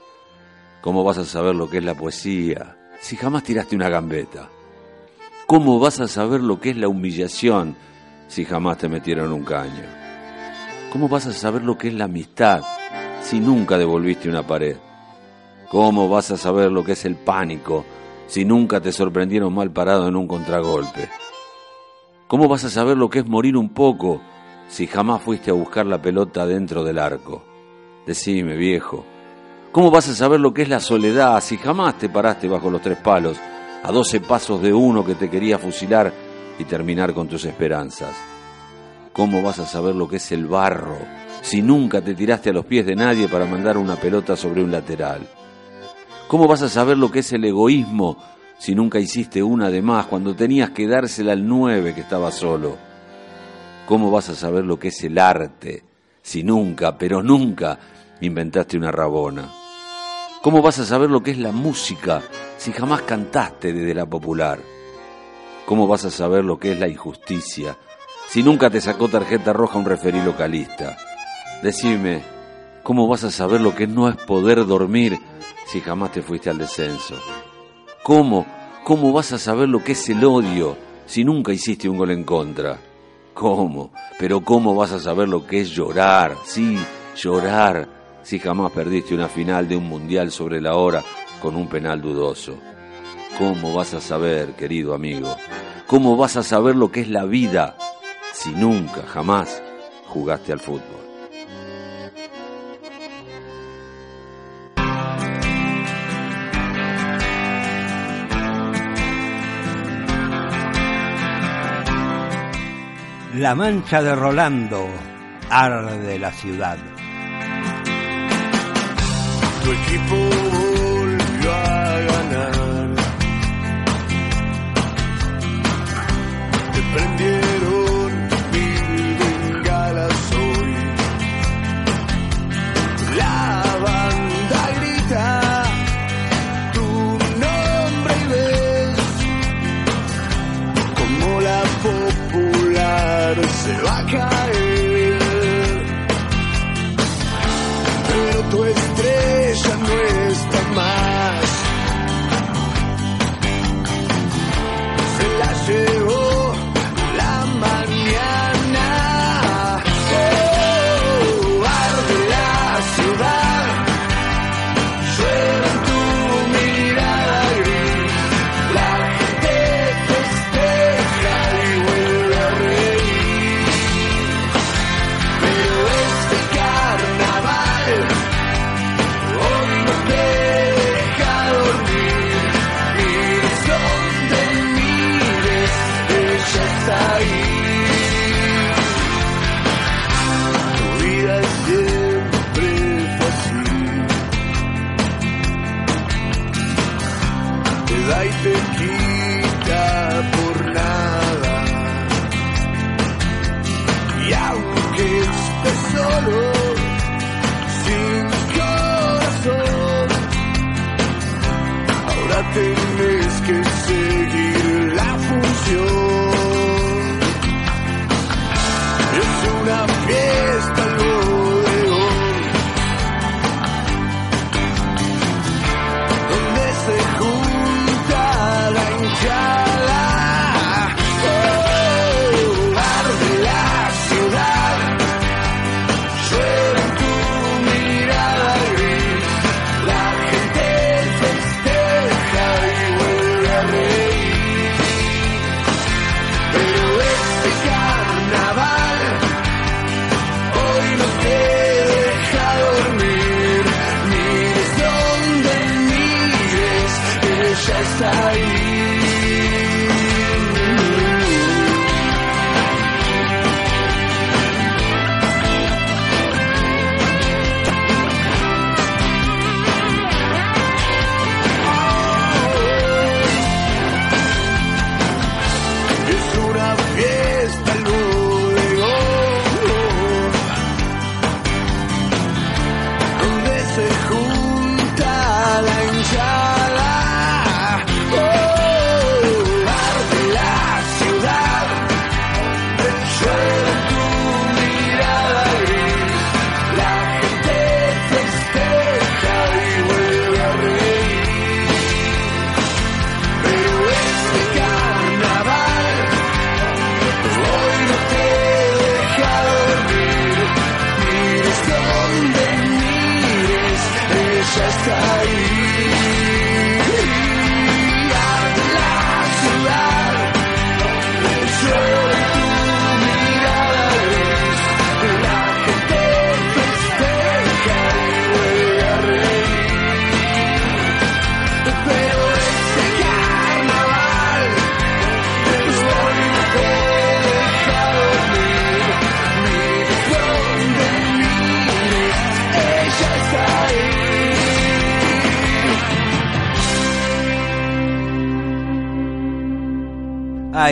[0.80, 4.48] ¿Cómo vas a saber lo que es la poesía si jamás tiraste una gambeta?
[5.46, 7.76] ¿Cómo vas a saber lo que es la humillación
[8.26, 9.84] si jamás te metieron un caño?
[10.90, 12.64] ¿Cómo vas a saber lo que es la amistad
[13.22, 14.78] si nunca devolviste una pared?
[15.70, 17.84] ¿Cómo vas a saber lo que es el pánico
[18.26, 21.08] si nunca te sorprendieron mal parado en un contragolpe?
[22.26, 24.22] ¿Cómo vas a saber lo que es morir un poco
[24.68, 27.44] si jamás fuiste a buscar la pelota dentro del arco?
[28.06, 29.04] Decime, viejo.
[29.72, 32.80] ¿Cómo vas a saber lo que es la soledad si jamás te paraste bajo los
[32.80, 33.36] tres palos,
[33.82, 36.12] a doce pasos de uno que te quería fusilar
[36.58, 38.16] y terminar con tus esperanzas?
[39.12, 40.96] ¿Cómo vas a saber lo que es el barro
[41.42, 44.72] si nunca te tiraste a los pies de nadie para mandar una pelota sobre un
[44.72, 45.28] lateral?
[46.26, 48.16] ¿Cómo vas a saber lo que es el egoísmo
[48.58, 52.76] si nunca hiciste una de más cuando tenías que dársela al nueve que estaba solo?
[53.86, 55.82] ¿Cómo vas a saber lo que es el arte
[56.22, 57.78] si nunca, pero nunca,
[58.20, 59.48] inventaste una rabona?
[60.42, 62.22] ¿Cómo vas a saber lo que es la música
[62.58, 64.58] si jamás cantaste desde la popular?
[65.66, 67.76] ¿Cómo vas a saber lo que es la injusticia
[68.28, 70.96] si nunca te sacó tarjeta roja un referí localista?
[71.62, 72.22] Decime,
[72.82, 75.18] ¿cómo vas a saber lo que no es poder dormir
[75.66, 77.16] si jamás te fuiste al descenso?
[78.04, 78.44] ¿Cómo?
[78.84, 80.76] ¿Cómo vas a saber lo que es el odio
[81.06, 82.78] si nunca hiciste un gol en contra?
[83.32, 83.92] ¿Cómo?
[84.18, 86.36] Pero ¿cómo vas a saber lo que es llorar?
[86.44, 86.76] Sí,
[87.16, 87.88] llorar
[88.22, 91.02] si jamás perdiste una final de un mundial sobre la hora
[91.40, 92.58] con un penal dudoso.
[93.38, 95.34] ¿Cómo vas a saber, querido amigo?
[95.86, 97.74] ¿Cómo vas a saber lo que es la vida
[98.34, 99.62] si nunca, jamás
[100.08, 101.03] jugaste al fútbol?
[113.34, 114.86] La mancha de Rolando
[115.50, 116.78] arde la ciudad.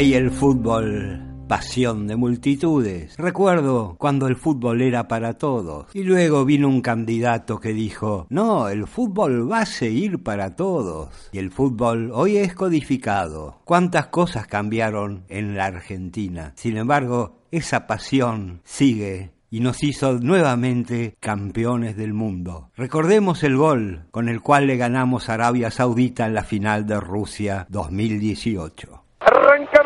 [0.02, 3.16] Ay, el fútbol, pasión de multitudes.
[3.18, 5.94] Recuerdo cuando el fútbol era para todos.
[5.94, 11.30] Y luego vino un candidato que dijo, no, el fútbol va a seguir para todos.
[11.30, 13.60] Y el fútbol hoy es codificado.
[13.64, 16.52] ¿Cuántas cosas cambiaron en la Argentina?
[16.56, 22.70] Sin embargo, esa pasión sigue y nos hizo nuevamente campeones del mundo.
[22.76, 26.98] Recordemos el gol con el cual le ganamos a Arabia Saudita en la final de
[26.98, 29.02] Rusia 2018.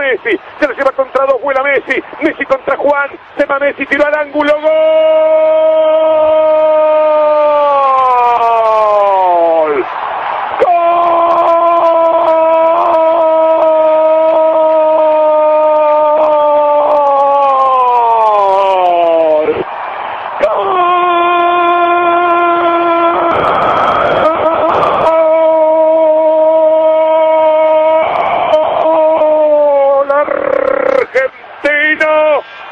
[0.06, 4.06] Messi, se lo lleva contra dos, vuela Messi, Messi contra Juan, se va Messi, tiró
[4.06, 4.70] al ángulo, gol.
[10.62, 10.86] Gol.
[28.82, 32.12] Gol argentino,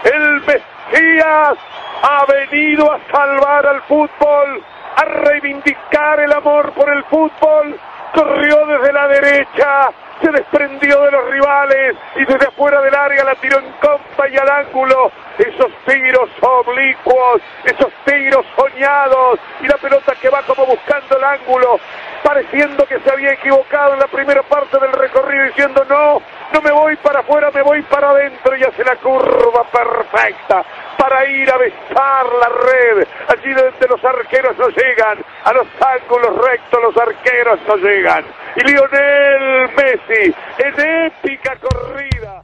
[0.04, 1.56] el Mesías
[2.02, 4.62] ha venido a salvar al fútbol,
[4.96, 7.78] a reivindicar el amor por el fútbol,
[8.14, 9.90] corrió desde la derecha,
[10.22, 14.36] se desprendió de los rivales y desde afuera del área la tiró en contra y
[14.36, 15.10] al ángulo.
[15.36, 21.80] Esos tiros oblicuos, esos tiros soñados y la pelota que va como buscando el ángulo,
[22.22, 26.70] pareciendo que se había equivocado en la primera parte del recorrido diciendo no, no me
[26.70, 30.64] voy para afuera, me voy para adentro y hace la curva perfecta
[31.04, 33.06] para ir a besar la red.
[33.28, 38.24] Allí donde los arqueros no llegan, a los ángulos rectos los arqueros no llegan.
[38.56, 42.42] Y Lionel Messi en épica corrida.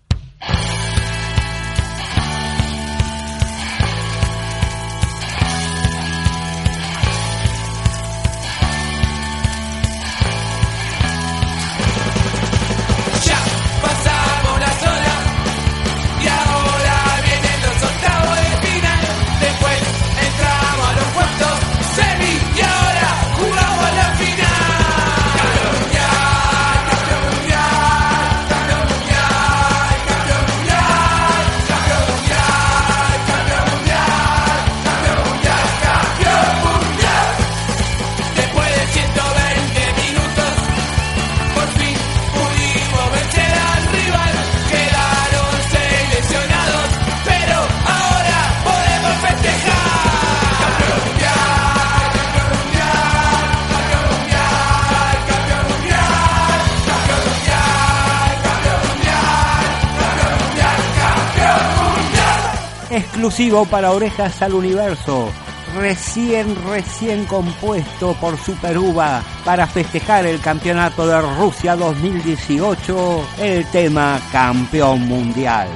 [63.00, 65.30] Exclusivo para Orejas al Universo,
[65.76, 74.20] recién, recién compuesto por Super Uva para festejar el Campeonato de Rusia 2018, el tema
[74.30, 75.68] Campeón Mundial.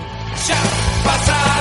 [0.46, 1.53] Ya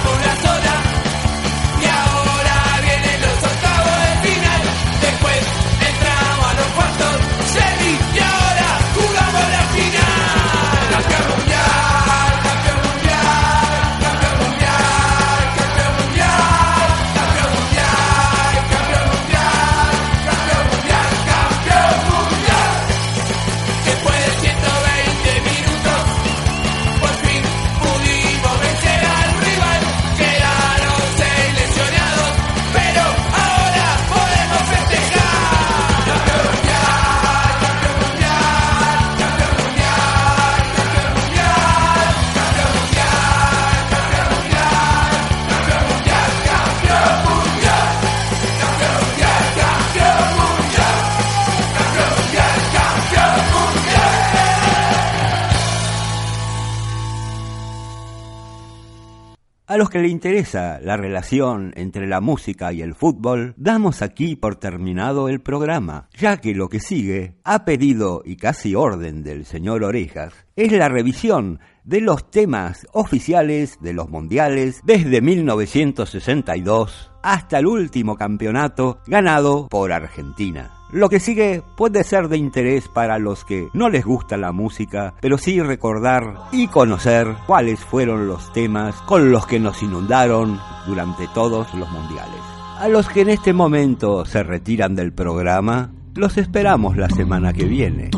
[59.73, 64.35] A los que le interesa la relación entre la música y el fútbol, damos aquí
[64.35, 69.45] por terminado el programa, ya que lo que sigue, a pedido y casi orden del
[69.45, 77.57] señor Orejas, es la revisión de los temas oficiales de los mundiales desde 1962 hasta
[77.57, 80.69] el último campeonato ganado por Argentina.
[80.93, 85.15] Lo que sigue puede ser de interés para los que no les gusta la música,
[85.19, 91.27] pero sí recordar y conocer cuáles fueron los temas con los que nos inundaron durante
[91.33, 92.39] todos los mundiales.
[92.77, 97.65] A los que en este momento se retiran del programa, los esperamos la semana que
[97.65, 98.11] viene.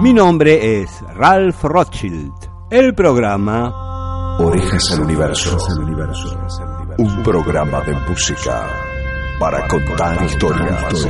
[0.00, 2.32] Mi nombre es Ralph Rothschild.
[2.70, 5.58] El programa Orejas al Universo.
[6.96, 8.91] Un programa de música
[9.42, 11.08] para contar historias.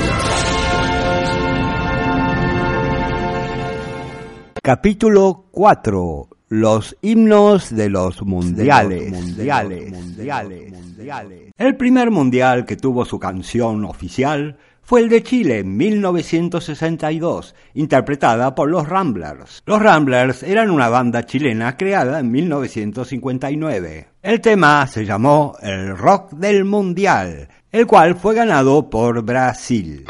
[4.62, 6.28] Capítulo 4.
[6.48, 9.10] Los himnos de los mundiales.
[9.12, 11.52] mundiales, mundiales, mundiales.
[11.58, 18.54] El primer mundial que tuvo su canción oficial fue el de Chile en 1962, interpretada
[18.54, 19.62] por los Ramblers.
[19.64, 24.08] Los Ramblers eran una banda chilena creada en 1959.
[24.22, 30.04] El tema se llamó El Rock del Mundial, el cual fue ganado por Brasil.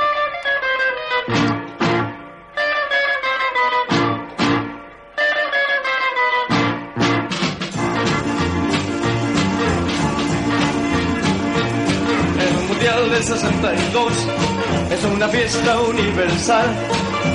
[15.33, 16.67] Fiesta universal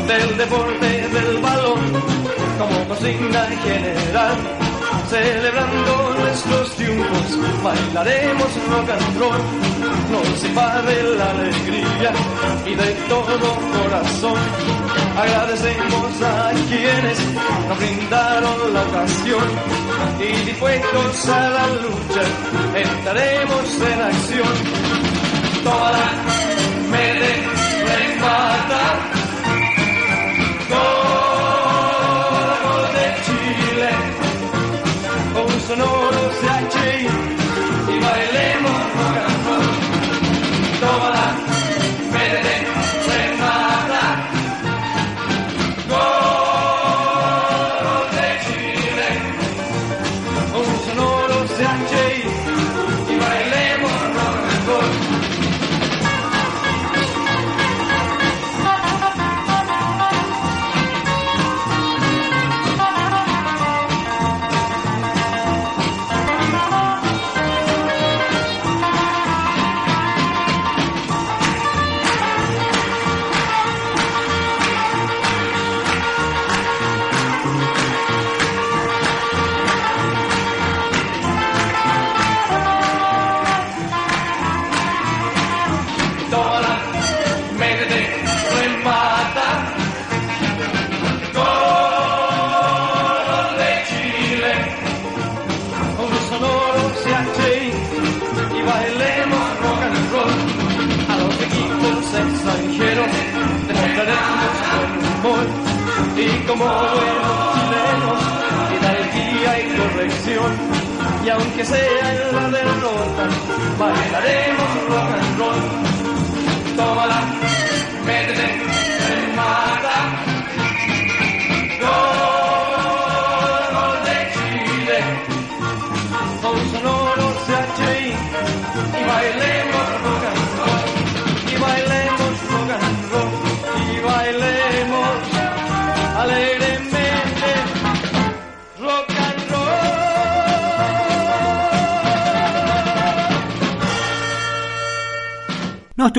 [0.08, 1.80] del deporte del balón
[2.60, 4.38] como consigna general.
[5.10, 9.42] Celebrando nuestros triunfos, bailaremos rock and roll,
[10.12, 12.12] nos invade la alegría
[12.66, 13.48] y de todo
[13.78, 14.40] corazón.
[15.18, 17.20] Agradecemos a quienes
[17.68, 19.48] nos brindaron la ocasión
[20.20, 22.24] y dispuestos a la lucha
[22.76, 24.54] entraremos en acción.
[25.64, 26.12] Toda
[26.92, 27.57] me
[28.18, 28.84] remata,
[30.70, 33.94] gol de Chile,
[35.36, 36.48] un sonoro se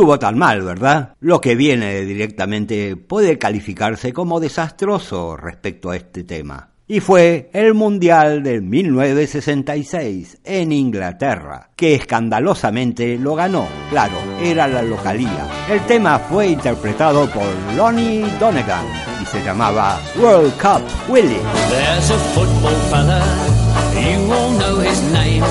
[0.09, 1.13] estuvo tan mal, ¿verdad?
[1.21, 6.71] Lo que viene directamente puede calificarse como desastroso respecto a este tema.
[6.87, 13.69] Y fue el Mundial de 1966 en Inglaterra, que escandalosamente lo ganó.
[13.91, 15.47] Claro, era la localía.
[15.71, 17.45] El tema fue interpretado por
[17.77, 18.87] Lonnie Donegan
[19.23, 21.43] y se llamaba World Cup Willie.
[25.41, 25.45] Name.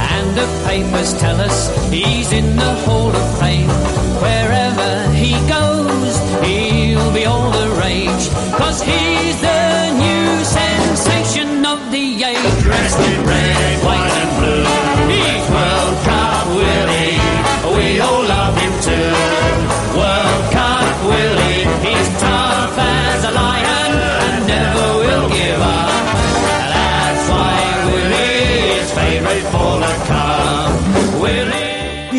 [0.00, 3.68] And the papers tell us he's in the Hall of Fame.
[4.20, 8.28] Wherever he goes, he'll be all the rage.
[8.58, 12.62] Cause he's the new sensation of the age.
[12.62, 14.01] Dressed in red, white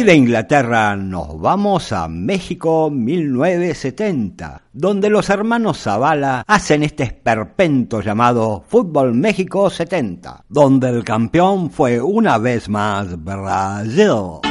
[0.06, 8.66] De Inglaterra nos vamos a México 1970, donde los hermanos Zavala hacen este esperpento llamado
[8.68, 14.42] Fútbol México 70, donde el campeón fue una vez más Brasil.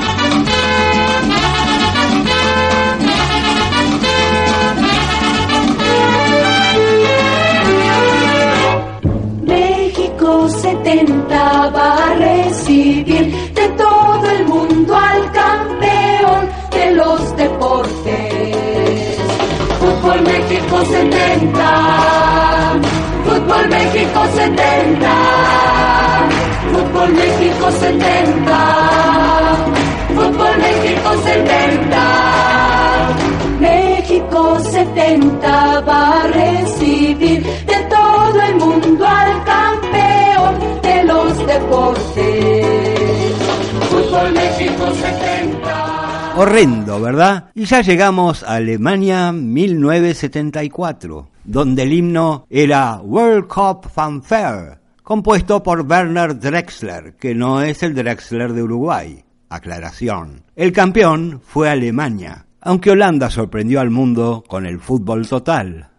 [9.43, 13.42] México 70 va a recibir
[20.03, 21.63] Fútbol México 70,
[23.25, 25.09] Fútbol México 70,
[26.73, 28.53] Fútbol México 70,
[30.09, 31.99] Fútbol México 70.
[33.61, 42.67] México 70 va a recibir de todo el mundo al campeón de los deportes.
[43.89, 45.82] Fútbol México 70.
[46.35, 47.51] Horrendo, ¿verdad?
[47.55, 55.83] Y ya llegamos a Alemania 1974, donde el himno era World Cup Fanfare, compuesto por
[55.83, 59.23] Werner Drexler, que no es el Drexler de Uruguay.
[59.51, 60.45] Aclaración.
[60.57, 65.92] El campeón fue Alemania, aunque Holanda sorprendió al mundo con el fútbol total.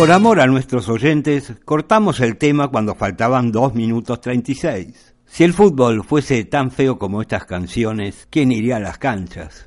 [0.00, 5.14] Por amor a nuestros oyentes, cortamos el tema cuando faltaban 2 minutos 36.
[5.26, 9.66] Si el fútbol fuese tan feo como estas canciones, ¿quién iría a las canchas?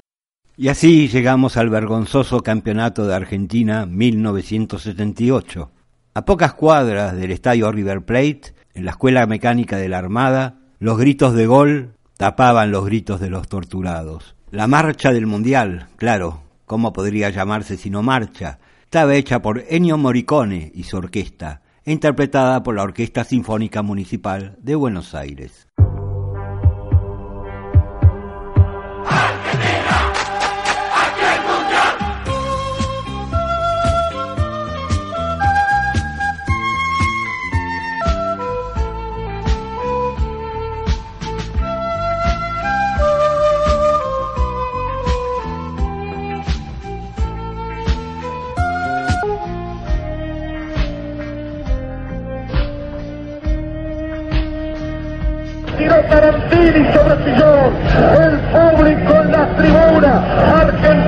[0.57, 5.69] Y así llegamos al vergonzoso campeonato de Argentina 1978.
[6.15, 10.97] A pocas cuadras del estadio River Plate, en la Escuela Mecánica de la Armada, los
[10.97, 14.35] gritos de gol tapaban los gritos de los torturados.
[14.49, 18.57] La marcha del Mundial, claro, ¿cómo podría llamarse sino marcha?
[18.94, 24.56] Estaba hecha por Ennio Morricone y su orquesta, e interpretada por la Orquesta Sinfónica Municipal
[24.61, 25.68] de Buenos Aires.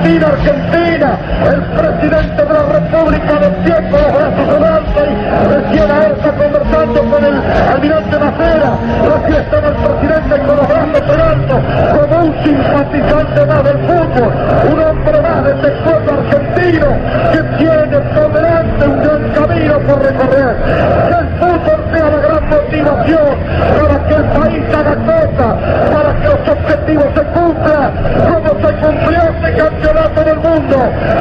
[0.06, 1.18] Argentina, Argentina,
[1.50, 7.02] el presidente de la República de pie los brazos alto y recién ahora está conversando
[7.10, 7.42] con el
[7.74, 8.70] almirante Macera,
[9.02, 11.60] recién estaba el presidente con los brazos alto,
[11.98, 14.32] como un simpatizante más del fútbol,
[14.70, 16.86] un hombre más de este pueblo argentino
[17.32, 20.56] que tiene por delante un gran camino por recorrer,
[21.08, 23.34] que el fútbol sea la gran motivación
[23.80, 25.54] para que el país haga cosas,
[25.90, 27.90] para que los objetivos se cumplan,
[28.30, 28.76] como se
[29.56, 30.76] campeonato del mundo,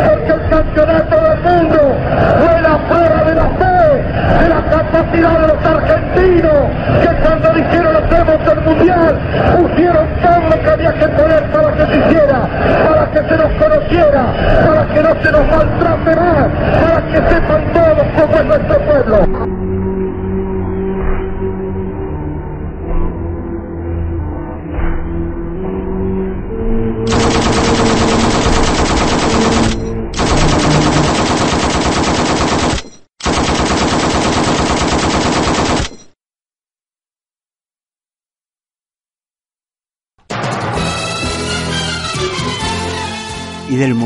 [0.08, 1.96] porque el campeonato del mundo
[2.40, 6.64] fue la prueba de la fe, de la capacidad de los argentinos,
[7.02, 9.20] que cuando dijeron hacemos el mundial mundial.
[9.58, 12.40] Pusieron todo lo que había que poner para que se hiciera,
[12.88, 14.26] para que se nos conociera,
[14.66, 16.48] para que no se nos maltrate más,
[16.82, 19.45] para que sepan todos cómo es nuestro pueblo.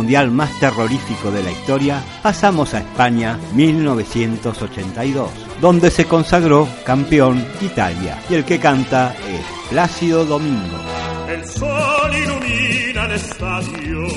[0.09, 5.29] Mundial más terrorífico de la historia, pasamos a España 1982,
[5.61, 10.79] donde se consagró campeón Italia, y el que canta es Plácido Domingo.
[11.27, 14.07] El sol ilumina el estadio,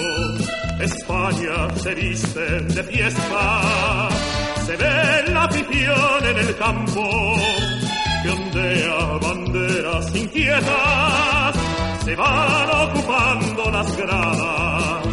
[0.80, 4.08] España se viste de fiesta,
[4.64, 7.34] se ve la afición en el campo,
[8.22, 11.54] que ondea banderas inquietas,
[12.02, 15.11] se van ocupando las gradas,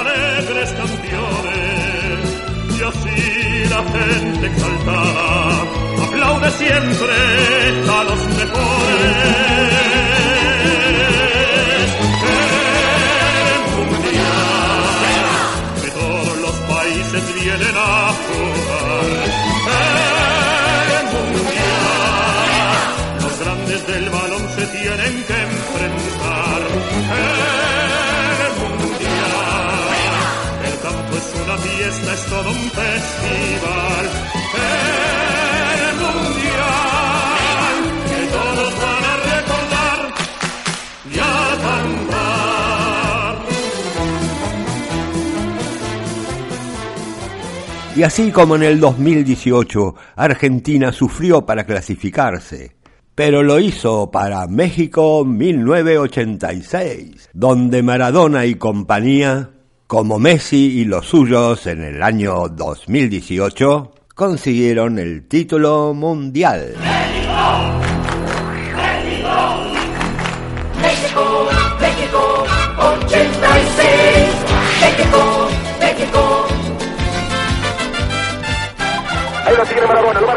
[0.00, 2.20] alegres canciones,
[2.78, 3.18] y así
[3.70, 5.62] la gente exaltada
[6.06, 7.14] aplaude siempre
[7.90, 9.16] a los mejores.
[13.50, 14.84] El mundial
[15.82, 19.04] que todos los países vienen a jugar.
[20.98, 22.78] El mundial,
[23.22, 26.47] los grandes del balón se tienen que enfrentar.
[31.78, 34.06] Fiesta, es todo un festival.
[36.00, 37.76] Mundial,
[38.08, 40.00] que todos van a recordar
[41.12, 41.22] y a
[41.66, 43.34] cantar.
[47.96, 52.76] Y así como en el 2018 Argentina sufrió para clasificarse,
[53.14, 59.50] pero lo hizo para México 1986, donde Maradona y compañía,
[59.88, 66.74] como Messi y los suyos en el año 2018, consiguieron el título mundial.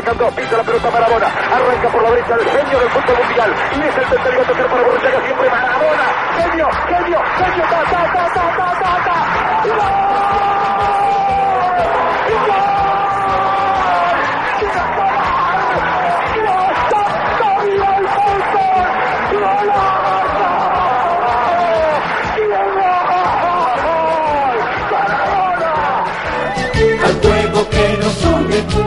[0.01, 3.55] Marcan dos, pisa la pelota Marabona, arranca por la derecha el genio del fútbol mundial,
[3.71, 6.05] y es el tercer para Borruchaga, siempre Marabona,
[6.37, 10.50] genio, genio, genio, ta, ta, ta, ta, ta, ta, ta.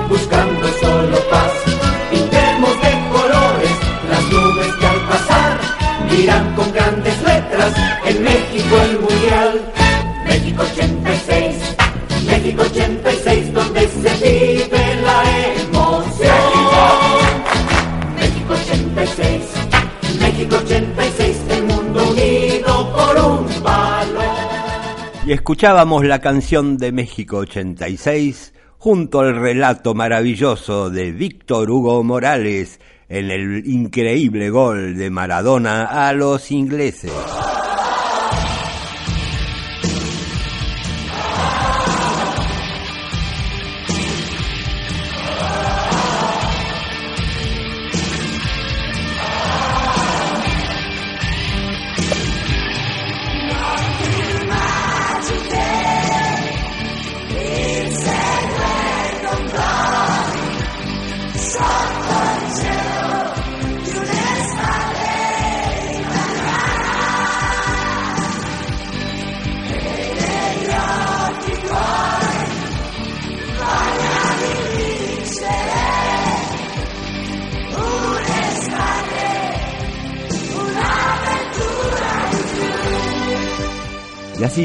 [0.08, 1.52] Buscando solo paz.
[2.10, 3.76] Pintemos de colores
[4.10, 5.60] las nubes que al pasar
[6.10, 7.74] dirán con grandes letras
[8.06, 9.72] en México el mundial.
[10.26, 11.56] México 86,
[12.26, 15.18] México 86, donde se vive la
[15.62, 16.54] emoción.
[18.18, 19.40] México 86,
[20.20, 24.24] México 86, el mundo unido por un balón.
[25.26, 28.52] Y escuchábamos la canción de México 86
[28.84, 36.12] junto al relato maravilloso de Víctor Hugo Morales en el increíble gol de Maradona a
[36.12, 37.10] los ingleses.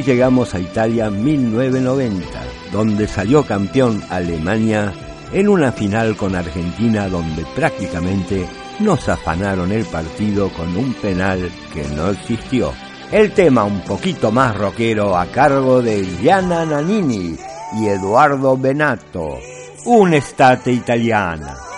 [0.09, 2.25] Llegamos a Italia 1990,
[2.71, 4.91] donde salió campeón Alemania
[5.31, 8.47] en una final con Argentina donde prácticamente
[8.79, 12.73] nos afanaron el partido con un penal que no existió.
[13.11, 17.35] El tema un poquito más rockero a cargo de Gianna Nannini
[17.79, 19.37] y Eduardo Benato,
[19.85, 21.68] un'estate italiana.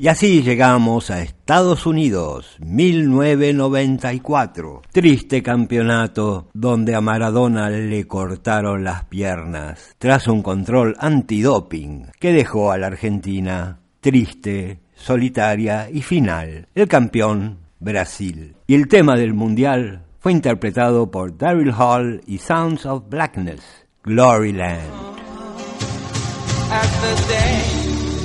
[0.00, 4.80] Y así llegamos a Estados Unidos, 1994.
[4.90, 12.72] Triste campeonato donde a Maradona le cortaron las piernas tras un control antidoping que dejó
[12.72, 16.66] a la Argentina triste, solitaria y final.
[16.74, 18.54] El campeón, Brasil.
[18.66, 23.60] Y el tema del mundial fue interpretado por Daryl Hall y Sounds of Blackness,
[24.04, 24.80] Gloryland.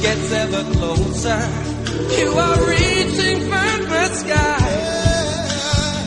[0.06, 1.42] Gets ever closer,
[2.20, 4.70] you are reaching for the sky.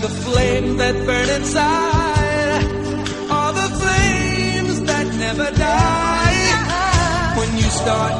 [0.04, 2.64] The flame that burn inside
[3.38, 7.34] are the flames that never die.
[7.38, 8.14] When you start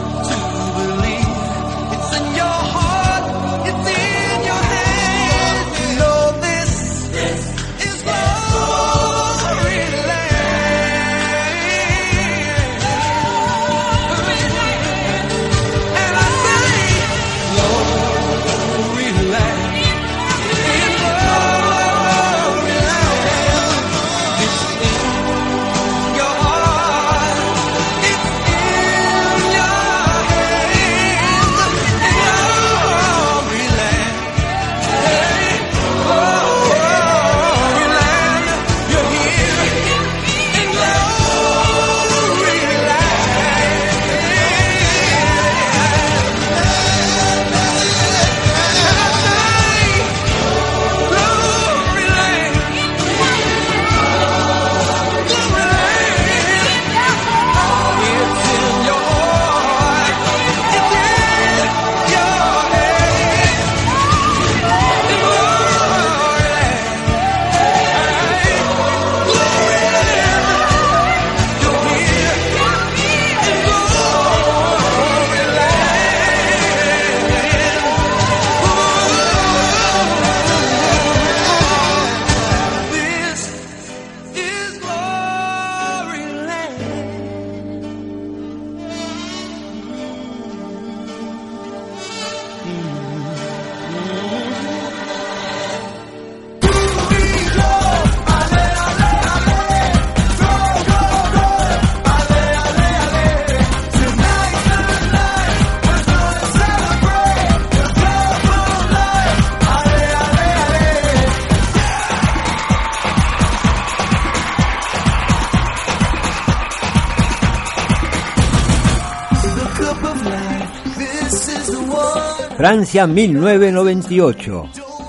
[122.69, 124.65] Francia 1998.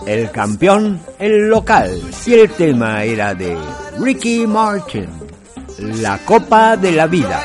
[0.08, 1.92] El campeón, el local.
[2.26, 3.58] Y el tema era de
[4.00, 5.10] Ricky Martin.
[6.02, 7.44] La Copa de la Vida.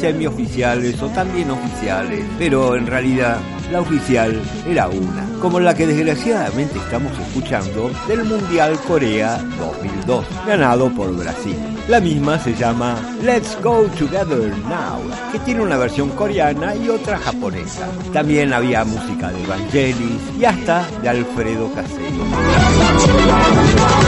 [0.00, 3.38] Semioficiales o también oficiales, pero en realidad
[3.70, 10.90] la oficial era una, como la que desgraciadamente estamos escuchando del Mundial Corea 2002, ganado
[10.90, 11.56] por Brasil.
[11.86, 15.02] La misma se llama Let's Go Together Now,
[15.32, 17.86] que tiene una versión coreana y otra japonesa.
[18.12, 22.24] También había música de Vangelis y hasta de Alfredo Casero.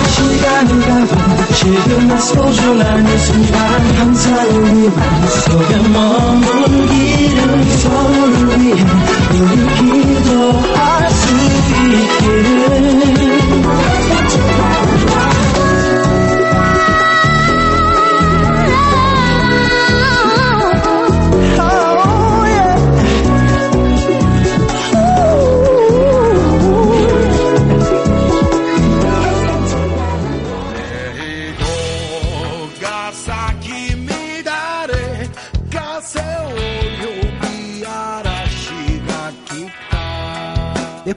[0.09, 8.85] 시간을 가고 지금 소중한 이 순간 항상 우리 마음속에 머문 길은 서로를 위해
[9.33, 12.72] 우리 기도할 수 있기를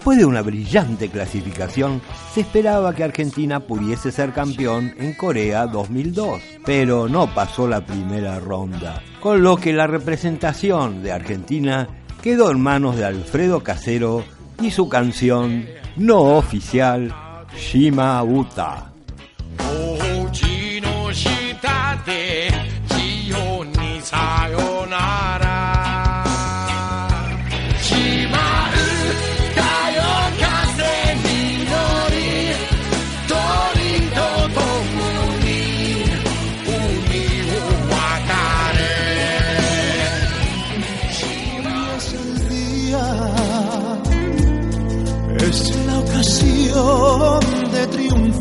[0.06, 1.99] Después de una brillante clasificación,
[2.32, 8.40] se esperaba que Argentina pudiese ser campeón en Corea 2002, pero no pasó la primera
[8.40, 11.88] ronda, con lo que la representación de Argentina
[12.22, 14.23] quedó en manos de Alfredo Casero
[14.61, 15.65] y su canción
[15.95, 17.11] no oficial
[17.57, 18.94] Shima Uta.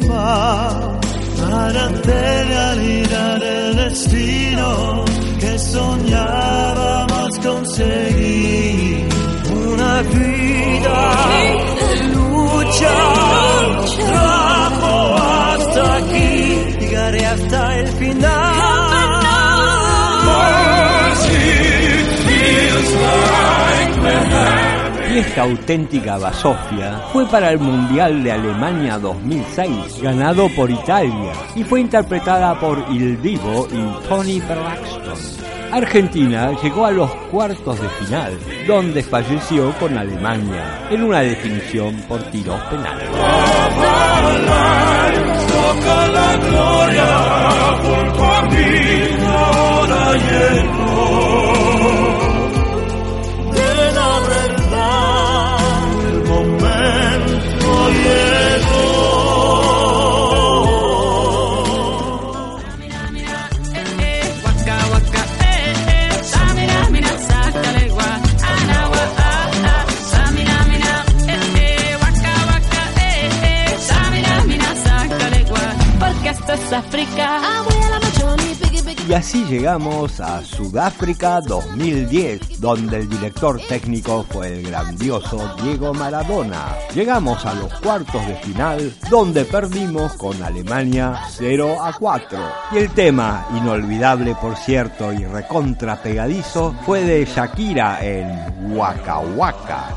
[0.05, 1.01] Triunfar
[1.39, 5.05] para hacer realidad el destino
[5.41, 9.09] que soñábamos conseguir.
[9.55, 11.17] Una vida
[11.81, 13.14] de lucha
[25.35, 31.81] esta auténtica basofia fue para el Mundial de Alemania 2006, ganado por Italia, y fue
[31.81, 35.19] interpretada por Il Divo y Tony Braxton.
[35.73, 38.39] Argentina llegó a los cuartos de final,
[38.69, 43.11] donde falleció con Alemania, en una definición por tiros penales.
[46.13, 47.07] La gloria
[47.83, 50.84] por tu camino ahora.
[76.95, 77.41] África
[79.09, 86.67] Y así llegamos a Sudáfrica 2010, donde el director técnico fue el grandioso Diego Maradona.
[86.95, 92.39] Llegamos a los cuartos de final, donde perdimos con Alemania 0 a 4.
[92.71, 99.89] Y el tema, inolvidable por cierto y recontra pegadizo, fue de Shakira en Waka Waka.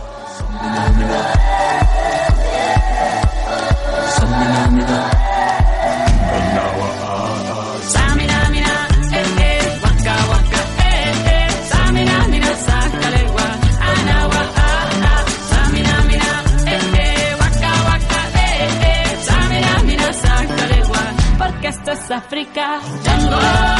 [22.09, 22.79] África.
[23.03, 23.76] Django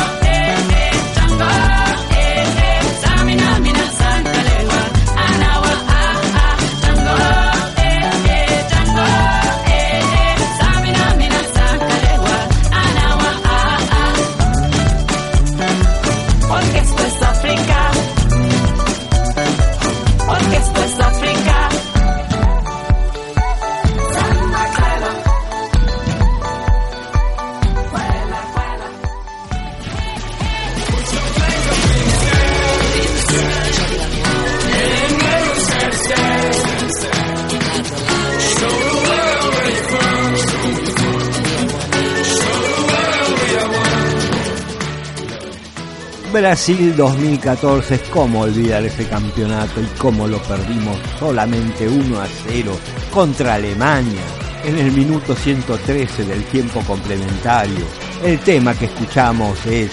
[46.39, 52.71] Brasil 2014, cómo olvidar ese campeonato y cómo lo perdimos solamente 1 a 0
[53.11, 54.21] contra Alemania
[54.63, 57.85] en el minuto 113 del tiempo complementario.
[58.23, 59.89] El tema que escuchamos es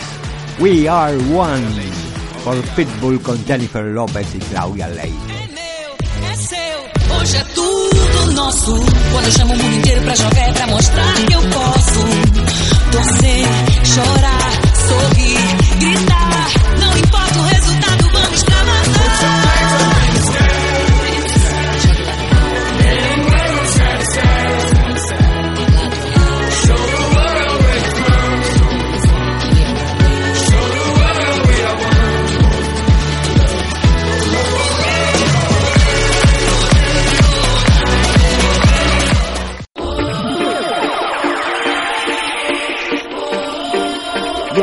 [0.59, 1.65] We Are One
[2.45, 5.35] por Pitbull con Jennifer López y Claudia Leite.
[8.35, 8.75] nosso.
[9.13, 12.01] Quando eu chamo o mundo inteiro pra jogar é pra mostrar que eu posso.
[12.93, 13.47] Torcer,
[13.85, 14.54] chorar,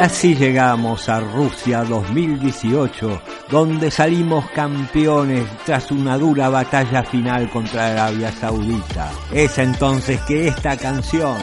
[0.01, 8.31] así llegamos a Rusia 2018, donde salimos campeones tras una dura batalla final contra Arabia
[8.31, 9.11] Saudita.
[9.31, 11.37] Es entonces que esta canción,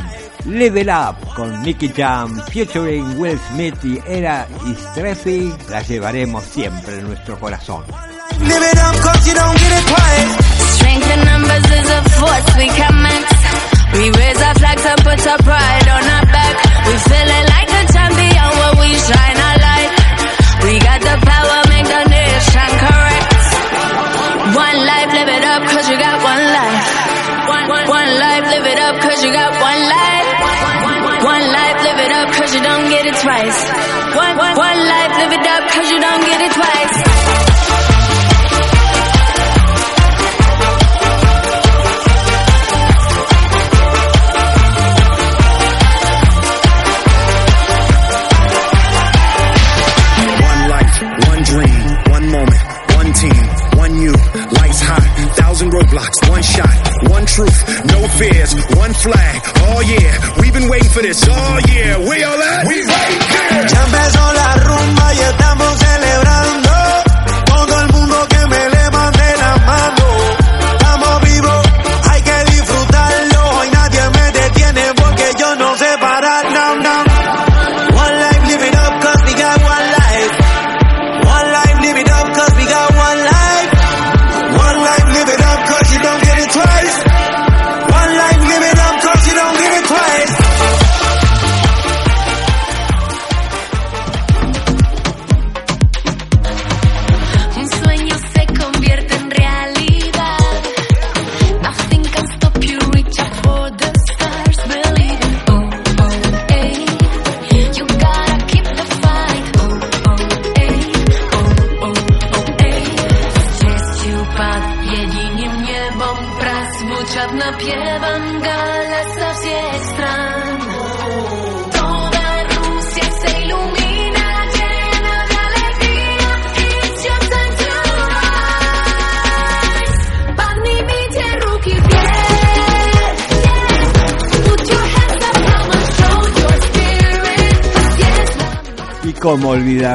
[0.44, 7.06] Level Up, con Nicky Jam, featuring Will Smith y Era Istrefi, la llevaremos siempre en
[7.06, 7.84] nuestro corazón.
[13.90, 16.68] We raise our flags and put our pride on our back.
[16.86, 18.27] We like a champion
[18.80, 19.90] we shine our light.
[20.64, 23.30] We got the power, make the nation correct.
[24.54, 27.08] One life, live it up cause you got one life.
[27.68, 30.28] One, life, live it up cause you got one life.
[31.24, 33.58] One life, live it up cause you don't get it twice.
[34.16, 36.97] One, one, one life, live it up cause you don't get it twice.
[57.28, 59.40] Truth, no fears, one flag.
[59.68, 61.20] Oh yeah, we've been waiting for this.
[61.28, 62.66] Oh yeah, we all at?
[62.66, 63.62] We right here.
[63.84, 66.87] Empezó la rumba y estamos celebrando.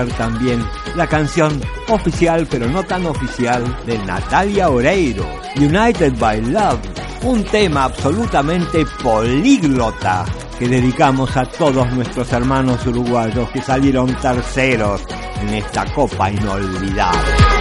[0.09, 0.63] También
[0.95, 5.25] la canción oficial, pero no tan oficial, de Natalia Oreiro,
[5.55, 6.79] United by Love,
[7.23, 10.25] un tema absolutamente políglota
[10.59, 15.01] que dedicamos a todos nuestros hermanos uruguayos que salieron terceros
[15.41, 17.52] en esta copa inolvidable.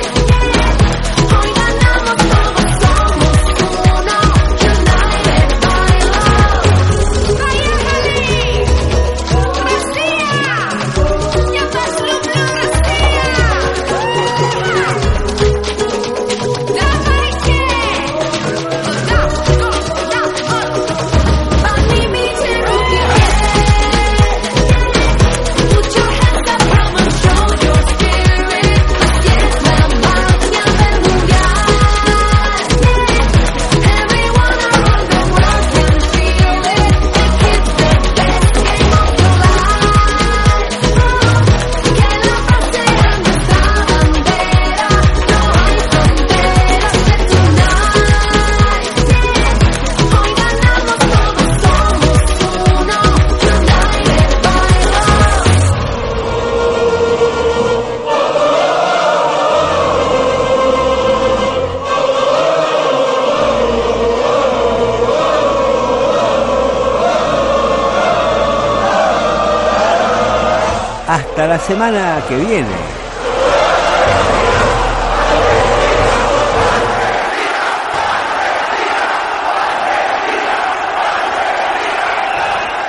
[71.62, 73.02] Semana que viene.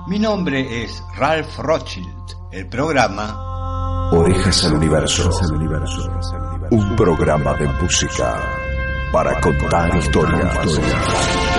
[0.07, 2.07] Mi nombre es Ralph Rothschild.
[2.53, 5.31] El programa Orejas al Universo.
[6.71, 8.39] Un programa de música
[9.13, 11.50] para contar historias.